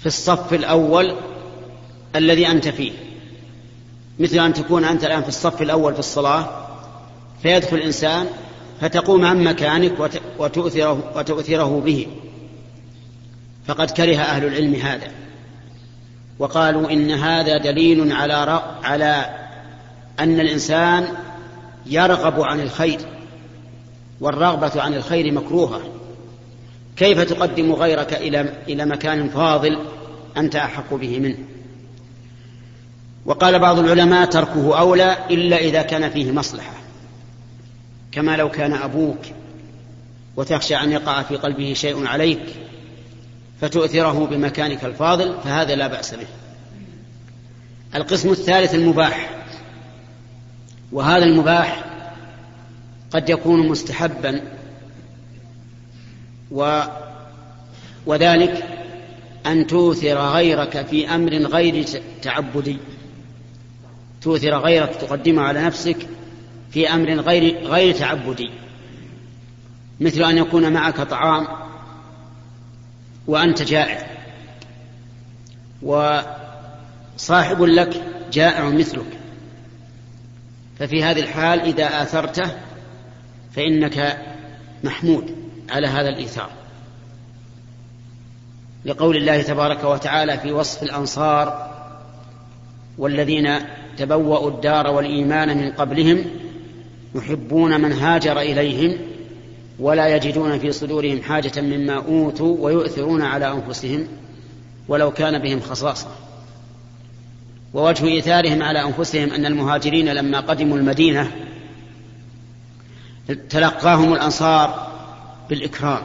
[0.00, 1.16] في الصف الأول
[2.16, 2.92] الذي أنت فيه.
[4.18, 6.66] مثل أن تكون أنت الآن في الصف الأول في الصلاة
[7.42, 8.26] فيدخل الإنسان
[8.80, 9.92] فتقوم عن مكانك
[10.38, 12.06] وتؤثره, وتؤثره به.
[13.66, 15.10] فقد كره أهل العلم هذا.
[16.38, 19.34] وقالوا إن هذا دليل على على
[20.20, 21.08] أن الإنسان
[21.86, 23.00] يرغب عن الخير
[24.20, 25.80] والرغبة عن الخير مكروهة.
[26.96, 29.78] كيف تقدم غيرك إلى إلى مكان فاضل
[30.36, 31.38] أنت أحق به منه؟
[33.26, 36.72] وقال بعض العلماء تركه أولى إلا إذا كان فيه مصلحة
[38.12, 39.18] كما لو كان أبوك
[40.36, 42.42] وتخشى أن يقع في قلبه شيء عليك
[43.60, 46.26] فتؤثره بمكانك الفاضل فهذا لا بأس به.
[47.94, 49.30] القسم الثالث المباح
[50.92, 51.84] وهذا المباح
[53.10, 54.42] قد يكون مستحبا
[56.50, 56.82] و
[58.06, 58.64] وذلك
[59.46, 61.84] أن توثر غيرك في أمر غير
[62.22, 62.78] تعبدي.
[64.26, 65.96] توثر غيرك تقدمه على نفسك
[66.70, 68.50] في أمر غير غير تعبدي.
[70.00, 71.48] مثل أن يكون معك طعام
[73.26, 74.06] وأنت جائع
[75.82, 79.18] وصاحب لك جائع مثلك.
[80.78, 82.50] ففي هذه الحال إذا آثرته
[83.52, 84.18] فإنك
[84.84, 85.34] محمود
[85.70, 86.50] على هذا الإيثار.
[88.84, 91.70] لقول الله تبارك وتعالى في وصف الأنصار
[92.98, 93.58] والذين
[93.96, 96.24] تبوأوا الدار والإيمان من قبلهم
[97.14, 98.98] يحبون من هاجر إليهم
[99.78, 104.06] ولا يجدون في صدورهم حاجة مما أوتوا ويؤثرون على أنفسهم
[104.88, 106.08] ولو كان بهم خصاصة.
[107.74, 111.30] ووجه إيثارهم على أنفسهم أن المهاجرين لما قدموا المدينة
[113.50, 114.92] تلقاهم الأنصار
[115.50, 116.02] بالإكرام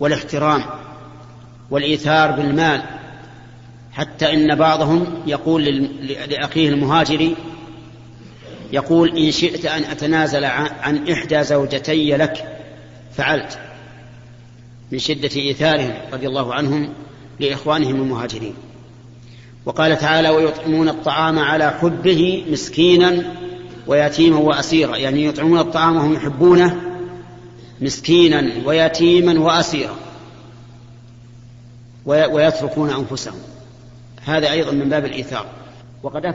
[0.00, 0.62] والاحترام
[1.70, 2.82] والإيثار بالمال
[3.96, 5.64] حتى إن بعضهم يقول
[6.28, 7.34] لأخيه المهاجر
[8.72, 12.58] يقول إن شئت أن أتنازل عن إحدى زوجتي لك
[13.12, 13.58] فعلت
[14.92, 16.92] من شدة إيثارهم رضي الله عنهم
[17.40, 18.54] لإخوانهم المهاجرين.
[19.66, 23.34] وقال تعالى ويطعمون الطعام على حبه مسكينا
[23.86, 24.96] ويتيما وأسيرا.
[24.96, 26.80] يعني يطعمون الطعام وهم يحبونه
[27.80, 29.96] مسكينا ويتيما وأسيرا
[32.06, 33.55] ويتركون أنفسهم.
[34.26, 35.46] هذا أيضا من باب الإيثار.
[36.02, 36.34] وقد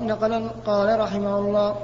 [0.00, 1.74] نقل قال رحمه الله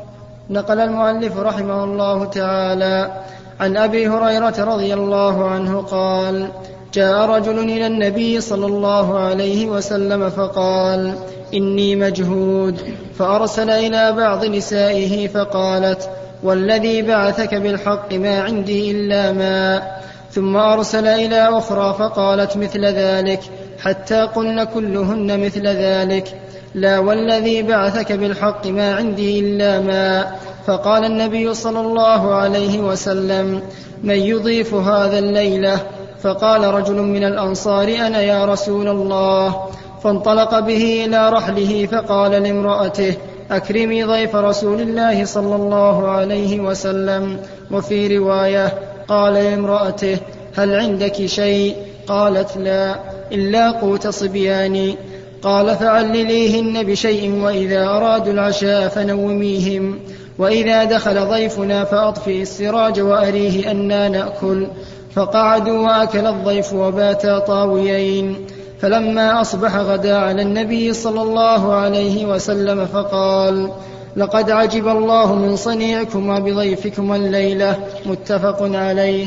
[0.50, 3.22] نقل المؤلف رحمه الله تعالى
[3.60, 6.48] عن أبي هريرة رضي الله عنه قال
[6.94, 11.14] جاء رجل إلى النبي صلى الله عليه وسلم فقال
[11.54, 12.80] إني مجهود.
[13.18, 16.10] فأرسل إلى بعض نسائه فقالت
[16.42, 20.04] والذي بعثك بالحق ما عندي إلا ماء.
[20.30, 23.40] ثم أرسل إلى أخرى فقالت مثل ذلك.
[23.80, 26.40] حتى قلن كلهن مثل ذلك.
[26.74, 33.62] لا والذي بعثك بالحق ما عندي إلا ماء فقال النبي صلى الله عليه وسلم
[34.02, 35.78] من يضيف هذا الليلة
[36.22, 39.66] فقال رجل من الأنصار أنا يا رسول الله.
[40.02, 43.14] فانطلق به إلى رحله فقال لامرأته
[43.50, 47.38] أكرمي ضيف رسول الله صلى الله عليه وسلم.
[47.70, 48.72] وفي رواية
[49.08, 50.18] قال لامرأته
[50.56, 53.15] هل عندك شيء؟ قالت لا.
[53.32, 54.96] إلا قوت صبياني
[55.42, 59.98] قال فعلليهن بشيء وإذا أرادوا العشاء فنوميهم.
[60.38, 64.66] وإذا دخل ضيفنا فأطفئ السراج وأريه أنا نأكل.
[65.14, 68.36] فقعدوا وأكل الضيف وباتا طاويين.
[68.80, 73.70] فلما أصبح غدا على النبي صلى الله عليه وسلم فقال
[74.16, 77.76] لقد عجب الله من صنيعكما بضيفكما الليلة.
[78.06, 79.26] متفق عليه.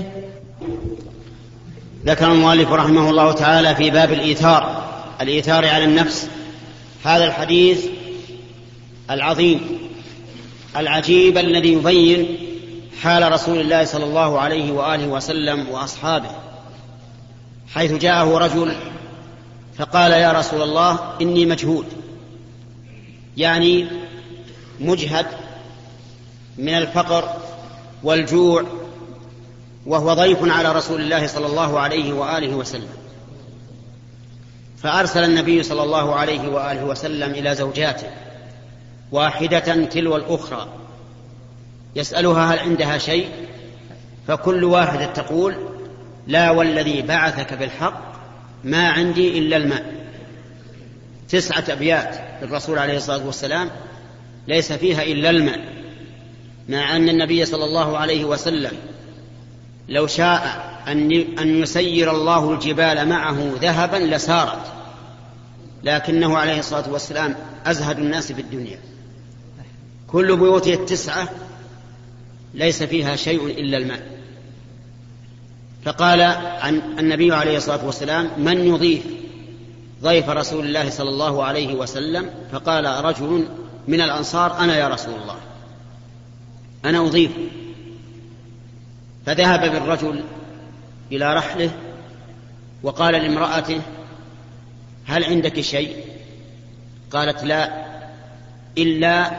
[2.05, 4.89] ذكر المؤلف رحمه الله تعالى في باب الإيثار
[5.21, 6.29] الإيثار على النفس.
[7.03, 7.85] هذا الحديث
[9.11, 9.79] العظيم
[10.77, 12.37] العجيب الذي يبين
[13.01, 16.29] حال رسول الله صلى الله عليه وآله وسلم وأصحابه.
[17.73, 18.75] حيث جاءه رجل
[19.77, 21.85] فقال يا رسول الله إني مجهود
[23.37, 23.87] يعني
[24.79, 25.25] مجهد
[26.57, 27.29] من الفقر
[28.03, 28.63] والجوع
[29.85, 32.89] وهو ضيف على رسول الله صلى الله عليه وآله وسلم.
[34.77, 38.07] فأرسل النبي صلى الله عليه وآله وسلم إلى زوجاته
[39.11, 40.67] واحدة تلو الأخرى
[41.95, 43.29] يسألها هل عندها شيء؟
[44.27, 45.55] فكل واحدة تقول
[46.27, 48.01] لا والذي بعثك بالحق
[48.63, 49.99] ما عندي إلا الماء.
[51.29, 53.69] تسعة أبيات للرسول عليه الصلاة والسلام
[54.47, 55.59] ليس فيها إلا الماء
[56.69, 58.71] مع أن النبي صلى الله عليه وسلم
[59.89, 64.71] لو شاء أن يسير الله الجبال معه ذهبا لسارت.
[65.83, 68.79] لكنه عليه الصلاة والسلام أزهد الناس في الدنيا.
[70.07, 71.29] كل بيوته التسعة
[72.53, 74.19] ليس فيها شيء إلا الماء.
[75.85, 76.21] فقال
[76.61, 79.03] عن النبي عليه الصلاة والسلام من يضيف
[80.03, 83.47] ضيف رسول الله صلى الله عليه وسلم؟ فقال رجل
[83.87, 85.35] من الأنصار أنا يا رسول الله.
[86.85, 87.31] أنا أضيف
[89.29, 90.23] فذهب بالرجل
[91.11, 91.71] إلى رحله
[92.83, 93.81] وقال لامرأته
[95.05, 96.05] هل عندك شيء؟
[97.11, 97.85] قالت لا
[98.77, 99.31] إلا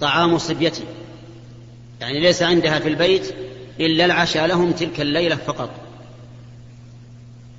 [0.00, 0.84] طعام صبيتي.
[2.00, 3.34] يعني ليس عندها في البيت
[3.80, 5.70] إلا العشاء لهم تلك الليلة فقط.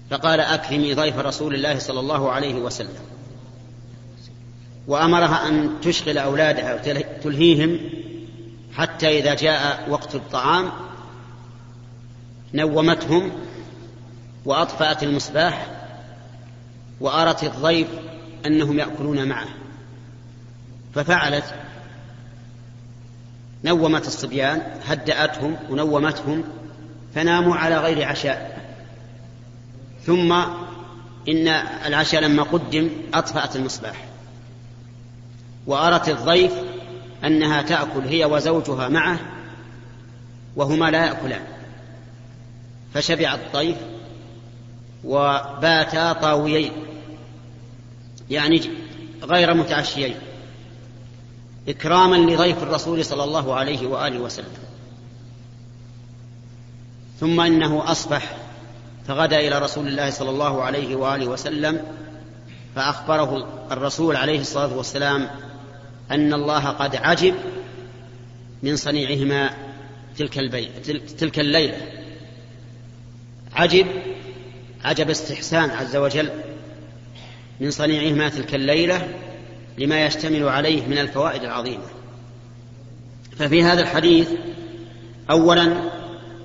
[0.10, 3.04] فقال أكرمي ضيف رسول الله صلى الله عليه وسلم.
[4.88, 7.80] وأمرها أن تشغل أولادها وتلهيهم
[8.78, 10.72] حتى إذا جاء وقت الطعام
[12.54, 13.32] نومتهم
[14.46, 15.68] وأطفأت المصباح
[17.00, 17.88] وأرت الضيف
[18.46, 19.48] أنهم يأكلون معه.
[20.96, 21.56] ففعلت.
[23.66, 26.44] نومت الصبيان هدأتهم ونومتهم
[27.16, 28.64] فناموا على غير عشاء.
[30.06, 30.32] ثم
[31.30, 31.48] إن
[31.86, 34.06] العشاء لما قدم أطفأت المصباح.
[35.68, 36.54] وأرت الضيف
[37.26, 39.20] أنها تأكل هي وزوجها معه
[40.56, 41.42] وهما لا يأكلان.
[42.94, 43.78] فشبع الضيف
[45.04, 46.72] وباتا طاويين
[48.30, 48.62] يعني
[49.24, 50.16] غير متعشيين
[51.68, 54.54] إكراما لضيف الرسول صلى الله عليه وآله وسلم.
[57.20, 58.38] ثم إنه أصبح
[59.08, 61.82] فغدا إلى رسول الله صلى الله عليه وآله وسلم
[62.76, 65.30] فأخبره الرسول عليه الصلاة والسلام
[66.12, 67.36] أن الله قد عجب
[68.64, 69.54] من صنيعهما
[70.18, 70.70] تلك, البي...
[71.18, 71.78] تلك الليلة.
[73.54, 73.88] عجب
[74.84, 76.30] عجب استحسان عز وجل
[77.60, 79.08] من صنيعهما تلك الليلة
[79.78, 81.86] لما يشتمل عليه من الفوائد العظيمة.
[83.38, 84.30] ففي هذا الحديث
[85.30, 85.92] أولا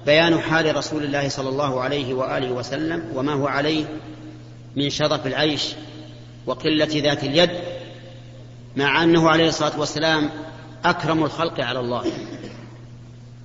[0.06, 3.84] بيان حال رسول الله صلى الله عليه وآله وسلم وما هو عليه
[4.76, 5.74] من شرف العيش
[6.46, 7.50] وقلة ذات اليد
[8.78, 10.30] مع أنه عليه الصلاة والسلام
[10.84, 12.04] أكرم الخلق على الله.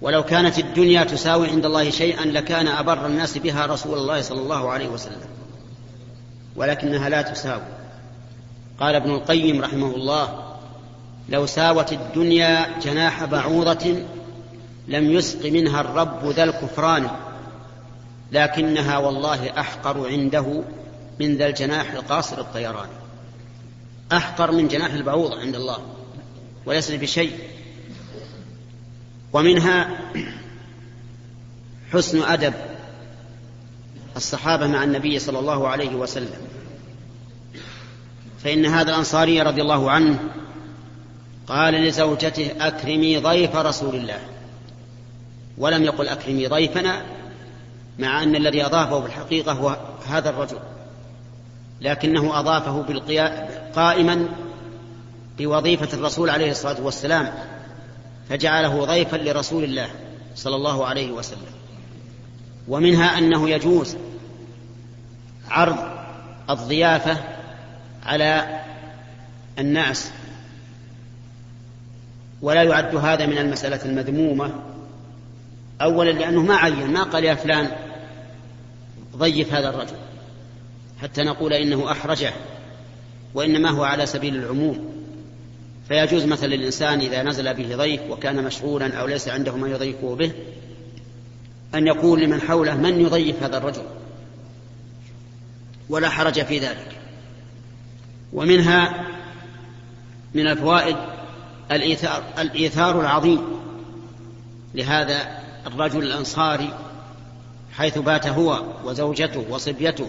[0.02, 4.72] ولو كانت الدنيا تساوي عند الله شيئا لكان أبر الناس بها رسول الله صلى الله
[4.72, 5.22] عليه وسلم.
[6.56, 7.62] ولكنها لا تساوي.
[8.80, 10.56] قال ابن القيم رحمه الله
[11.30, 13.96] لو ساوت الدنيا جناح بعوضة
[14.88, 17.08] لم يسق منها الرب ذا الكفران
[18.32, 20.64] لكنها والله أحقر عنده
[21.20, 23.03] من ذا الجناح القاصر الطيران.
[24.18, 25.78] أحقر من جناح البعوضة عند الله
[26.66, 27.38] وليس بشيء.
[29.34, 30.00] ومنها
[31.94, 32.54] حسن أدب
[34.16, 36.42] الصحابة مع النبي صلى الله عليه وسلم.
[38.44, 40.20] فإن هذا الأنصاري رضي الله عنه
[41.48, 44.20] قال لزوجته أكرمي ضيف رسول الله.
[45.58, 47.06] ولم يقل أكرمي ضيفنا
[48.00, 50.60] مع أن الذي أضافه في الحقيقة هو هذا الرجل
[51.82, 54.28] لكنه أضافه بالقيام قائما
[55.38, 57.34] بوظيفة الرسول عليه الصلاة والسلام
[58.30, 59.90] فجعله ضيفا لرسول الله
[60.36, 61.54] صلى الله عليه وسلم.
[62.68, 63.98] ومنها أنه يجوز
[65.50, 65.78] عرض
[66.50, 67.18] الضيافة
[68.06, 68.62] على
[69.60, 70.12] الناس
[72.42, 74.52] ولا يعد هذا من المسألة المذمومة.
[75.82, 77.72] أولا لأنه ما عين ما قال يا فلان
[79.18, 79.96] ضيف هذا الرجل
[81.02, 82.34] حتى نقول إنه أحرجه.
[83.34, 84.94] وإنما هو على سبيل العموم.
[85.88, 90.32] فيجوز مثلا للإنسان إذا نزل به ضيف وكان مشغولا أو ليس عنده من يضيفه به
[91.76, 93.84] أن يقول لمن حوله من يضيف هذا الرجل؟
[95.90, 97.00] ولا حرج في ذلك.
[98.34, 99.08] ومنها
[100.34, 100.96] من الفوائد
[101.72, 103.42] الإيثار, الإيثار العظيم.
[104.76, 106.74] لهذا الرجل الأنصاري
[107.74, 110.08] حيث بات هو وزوجته وصبيته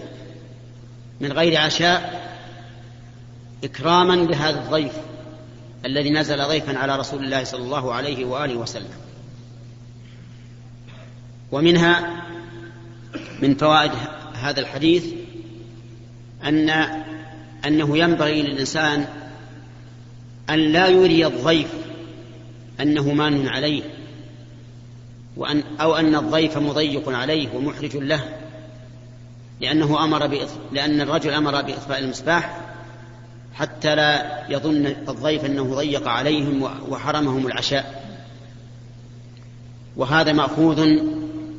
[1.21, 2.25] من غير عشاء
[3.65, 4.91] إكراما لهذا الضيف
[5.85, 8.89] الذي نزل ضيفا على رسول الله صلى الله عليه وآله وسلم
[11.51, 12.23] ومنها
[13.41, 13.91] من فوائد
[14.33, 15.05] هذا الحديث
[16.43, 16.69] أن
[17.65, 19.07] أنه ينبغي للإنسان
[20.49, 21.73] أن لا يري الضيف
[22.81, 23.83] أنه مان عليه
[25.37, 28.37] وأن أو أن الضيف مضيق عليه ومحرج له
[29.61, 30.47] لأنه أمر.
[30.71, 32.64] لأن الرجل أمر بإطفاء المصباح
[33.55, 38.03] حتى لا يظن الضيف أنه ضيق عليهم وحرمهم العشاء.
[39.97, 40.85] وهذا مأخوذ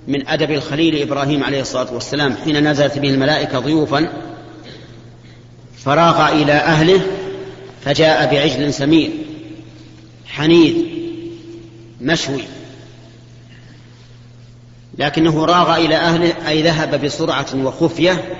[0.09, 4.13] من أدب الخليل إبراهيم عليه الصلاة والسلام حين نزلت به الملائكة ضيوفا
[5.77, 7.01] فراغ إلى أهله
[7.85, 9.11] فجاء بعجل سمين
[10.27, 10.75] حنيذ
[12.01, 12.43] مشوي.
[14.99, 18.39] لكنه راغ إلى أهله أي ذهب بسرعة وخفية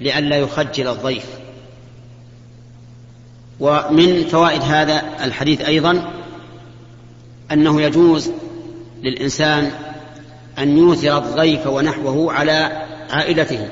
[0.00, 1.39] لئلا يخجل الضيف.
[3.60, 6.12] ومن فوائد هذا الحديث أيضا
[7.52, 8.30] أنه يجوز
[9.02, 9.70] للإنسان
[10.58, 13.68] أن يوثر الضيف ونحوه على عائلته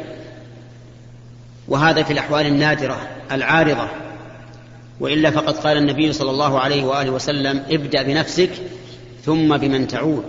[1.69, 3.89] وهذا في الأحوال النادرة العارضة.
[5.01, 8.51] وإلا فقد قال النبي صلى الله عليه وآله وسلم ابدأ بنفسك
[9.25, 10.25] ثم بمن تعود.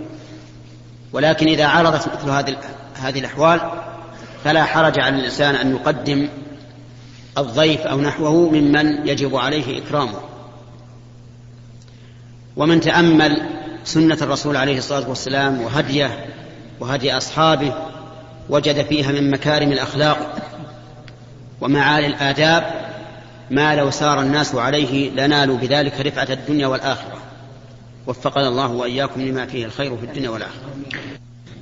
[1.12, 2.56] ولكن إذا عرضت مثل
[2.94, 3.60] هذه الأحوال
[4.44, 6.28] فلا حرج على الإنسان أن يقدم
[7.38, 10.18] الضيف أو نحوه ممن يجب عليه إكرامه.
[12.56, 13.42] ومن تأمل
[13.84, 16.26] سنة الرسول عليه الصلاة والسلام وهديه
[16.80, 17.72] وهدي أصحابه
[18.48, 20.36] وجد فيها من مكارم الأخلاق
[21.60, 22.90] ومعالي الآداب
[23.50, 27.16] ما لو سار الناس عليه لنالوا بذلك رفعة الدنيا والآخرة.
[28.06, 30.70] وفقنا الله وإياكم لما فيه الخير في الدنيا والآخرة.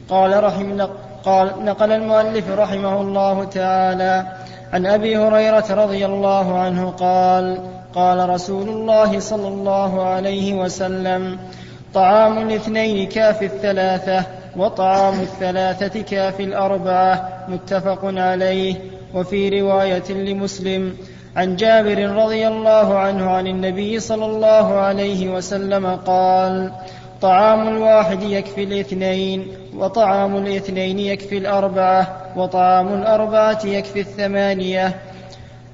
[0.09, 0.91] قال رحمه
[1.25, 4.27] قال نقل المؤلف رحمه الله تعالى
[4.73, 7.59] عن أبي هريرة رضي الله عنه قال
[7.95, 11.39] قال رسول الله صلى الله عليه وسلم
[11.95, 14.25] طعام الاثنين كافي الثلاثة
[14.57, 18.75] وطعام الثلاثة كافي الأربعة متفق عليه
[19.15, 20.95] وفي رواية لمسلم
[21.37, 26.73] عن جابر رضي الله عنه عن النبي صلى الله عليه وسلم قال
[27.23, 34.95] طعام الواحد يكفي الاثنين وطعام الاثنين يكفي الأربعة وطعام الأربعة يكفي الثمانية.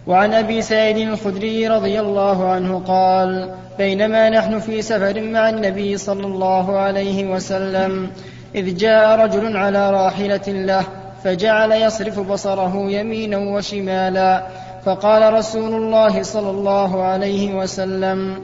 [0.06, 6.26] وعن أبي سعيد الخدري رضي الله عنه قال بينما نحن في سفر مع النبي صلى
[6.26, 8.10] الله عليه وسلم
[8.54, 10.84] إذ جاء رجل على راحلة له
[11.24, 14.46] فجعل يصرف بصره يمينا وشمالا
[14.84, 18.42] فقال رسول الله صلى الله عليه وسلم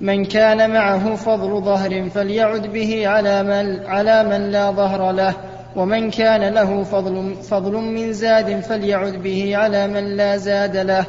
[0.00, 5.34] من كان معه فضل ظهر فليعد به على من, على من لا ظهر له.
[5.76, 11.04] ومن كان له فضل, فضل من زاد فليعد به على من لا زاد له.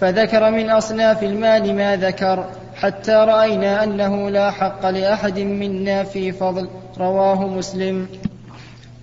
[0.00, 2.44] فذكر من أصناف المال ما ذكر
[2.76, 6.68] حتى رأينا أنه لا حق لأحد منا في فضل.
[6.98, 8.06] رواه مسلم.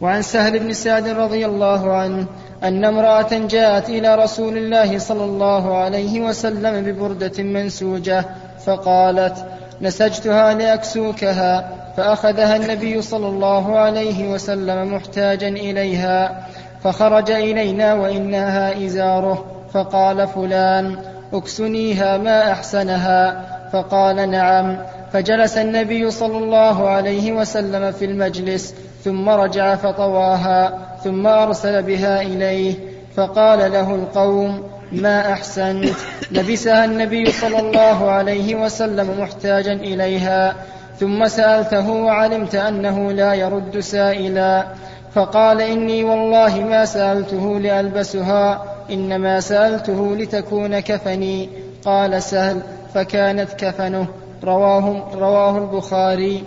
[0.01, 2.25] وعن سهل بن سعد رضي الله عنه
[2.63, 8.25] أن امرأة جاءت إلى رسول الله صلى الله عليه وسلم ببردة منسوجة
[8.65, 9.45] فقالت
[9.81, 16.47] نسجتها لأكسوكها فأخذها النبي صلى الله عليه وسلم محتاجا إليها
[16.83, 20.97] فخرج إلينا وإنها إزاره فقال فلان
[21.33, 24.77] اكسنيها ما أحسنها فقال نعم
[25.11, 32.73] فجلس النبي صلى الله عليه وسلم في المجلس ثم رجع فطواها ثم أرسل بها إليه
[33.15, 35.95] فقال له القوم ما أحسنت.
[36.31, 40.55] لبسها النبي صلى الله عليه وسلم محتاجا إليها.
[40.99, 44.67] ثم سألته وعلمت أنه لا يرد سائلا.
[45.15, 51.49] فقال إني والله ما سألته لألبسها إنما سألته لتكون كفني.
[51.85, 52.61] قال سهل
[52.93, 54.07] فكانت كفنه.
[54.43, 56.43] رواه, رواه البخاري.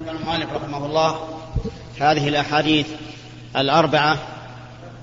[0.00, 1.16] المؤلف رحمه الله
[2.00, 2.86] هذه الأحاديث
[3.56, 4.18] الأربعة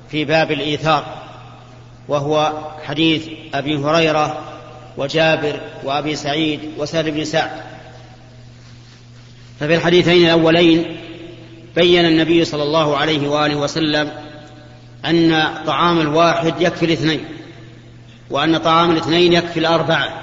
[0.09, 1.20] في باب الإيثار.
[2.11, 2.51] وهو
[2.83, 4.39] حديث أبي هريرة
[4.97, 7.51] وجابر وأبي سعيد وسهل بن سعد.
[9.59, 10.97] ففي الحديثين الأولين
[11.75, 14.11] بين النبي صلى الله عليه وآله وسلم
[15.05, 17.25] أن طعام الواحد يكفي الاثنين
[18.29, 20.21] وأن طعام الاثنين يكفي الأربعة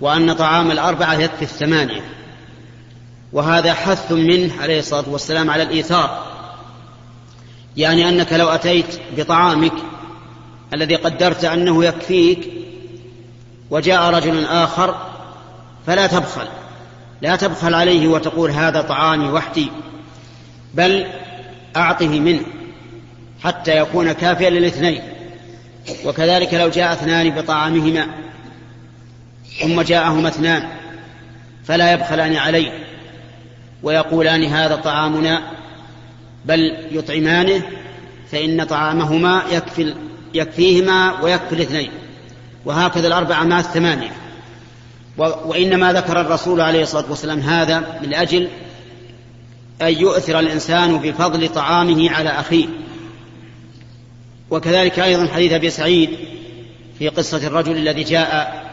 [0.00, 2.04] وأن طعام الأربعة يكفي الثمانية.
[3.32, 6.26] وهذا حث منه عليه الصلاة والسلام على الإيثار.
[7.76, 9.72] يعني أنك لو أتيت بطعامك
[10.74, 12.52] الذي قدرت أنه يكفيك
[13.70, 14.96] وجاء رجل آخر
[15.86, 16.46] فلا تبخل
[17.22, 19.70] لا تبخل عليه وتقول هذا طعامي وحدي
[20.74, 21.06] بل
[21.76, 22.42] أعطه منه
[23.44, 25.02] حتى يكون كافيا للاثنين.
[26.04, 28.06] وكذلك لو جاء اثنان بطعامهما
[29.60, 30.68] ثم جاءهما اثنان
[31.64, 32.72] فلا يبخلان عليه
[33.82, 35.42] ويقولان هذا طعامنا
[36.44, 37.62] بل يطعمانه
[38.32, 39.94] فإن طعامهما يكفي
[40.34, 41.90] يكفيهما ويكفي الاثنين.
[42.64, 44.12] وهكذا الأربعة مع الثمانية
[45.18, 48.48] وإنما ذكر الرسول عليه الصلاة والسلام هذا من أجل
[49.82, 52.66] أن يؤثر الإنسان بفضل طعامه على أخيه.
[54.50, 56.10] وكذلك أيضا حديث أبي سعيد
[56.98, 58.66] في قصة الرجل الذي جاء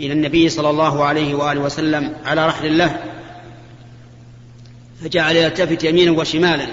[0.00, 2.96] إلى النبي صلى الله عليه وآله وسلم على رحل له
[5.02, 6.66] فجعل يلتفت يمينا وشمالا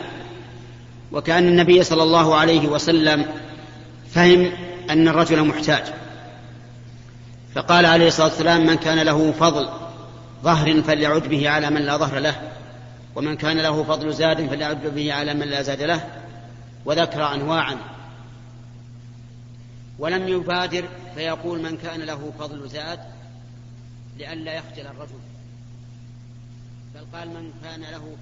[1.12, 3.26] وكأن النبي صلى الله عليه وسلم
[4.14, 4.52] فهم
[4.90, 5.84] أن الرجل محتاج.
[7.56, 9.70] فقال عليه الصلاة والسلام من كان له فضل
[10.44, 12.52] ظهر فليعد به على من لا ظهر له
[13.16, 16.10] ومن كان له فضل زاد فليعد به على من لا زاد له.
[16.86, 17.78] وذكر أنواعا.
[20.00, 20.86] ولم يبادر
[21.16, 23.00] فيقول من كان له فضل زاد
[24.18, 25.20] لئلا يخجل الرجل.
[26.96, 28.16] بل قال من كان له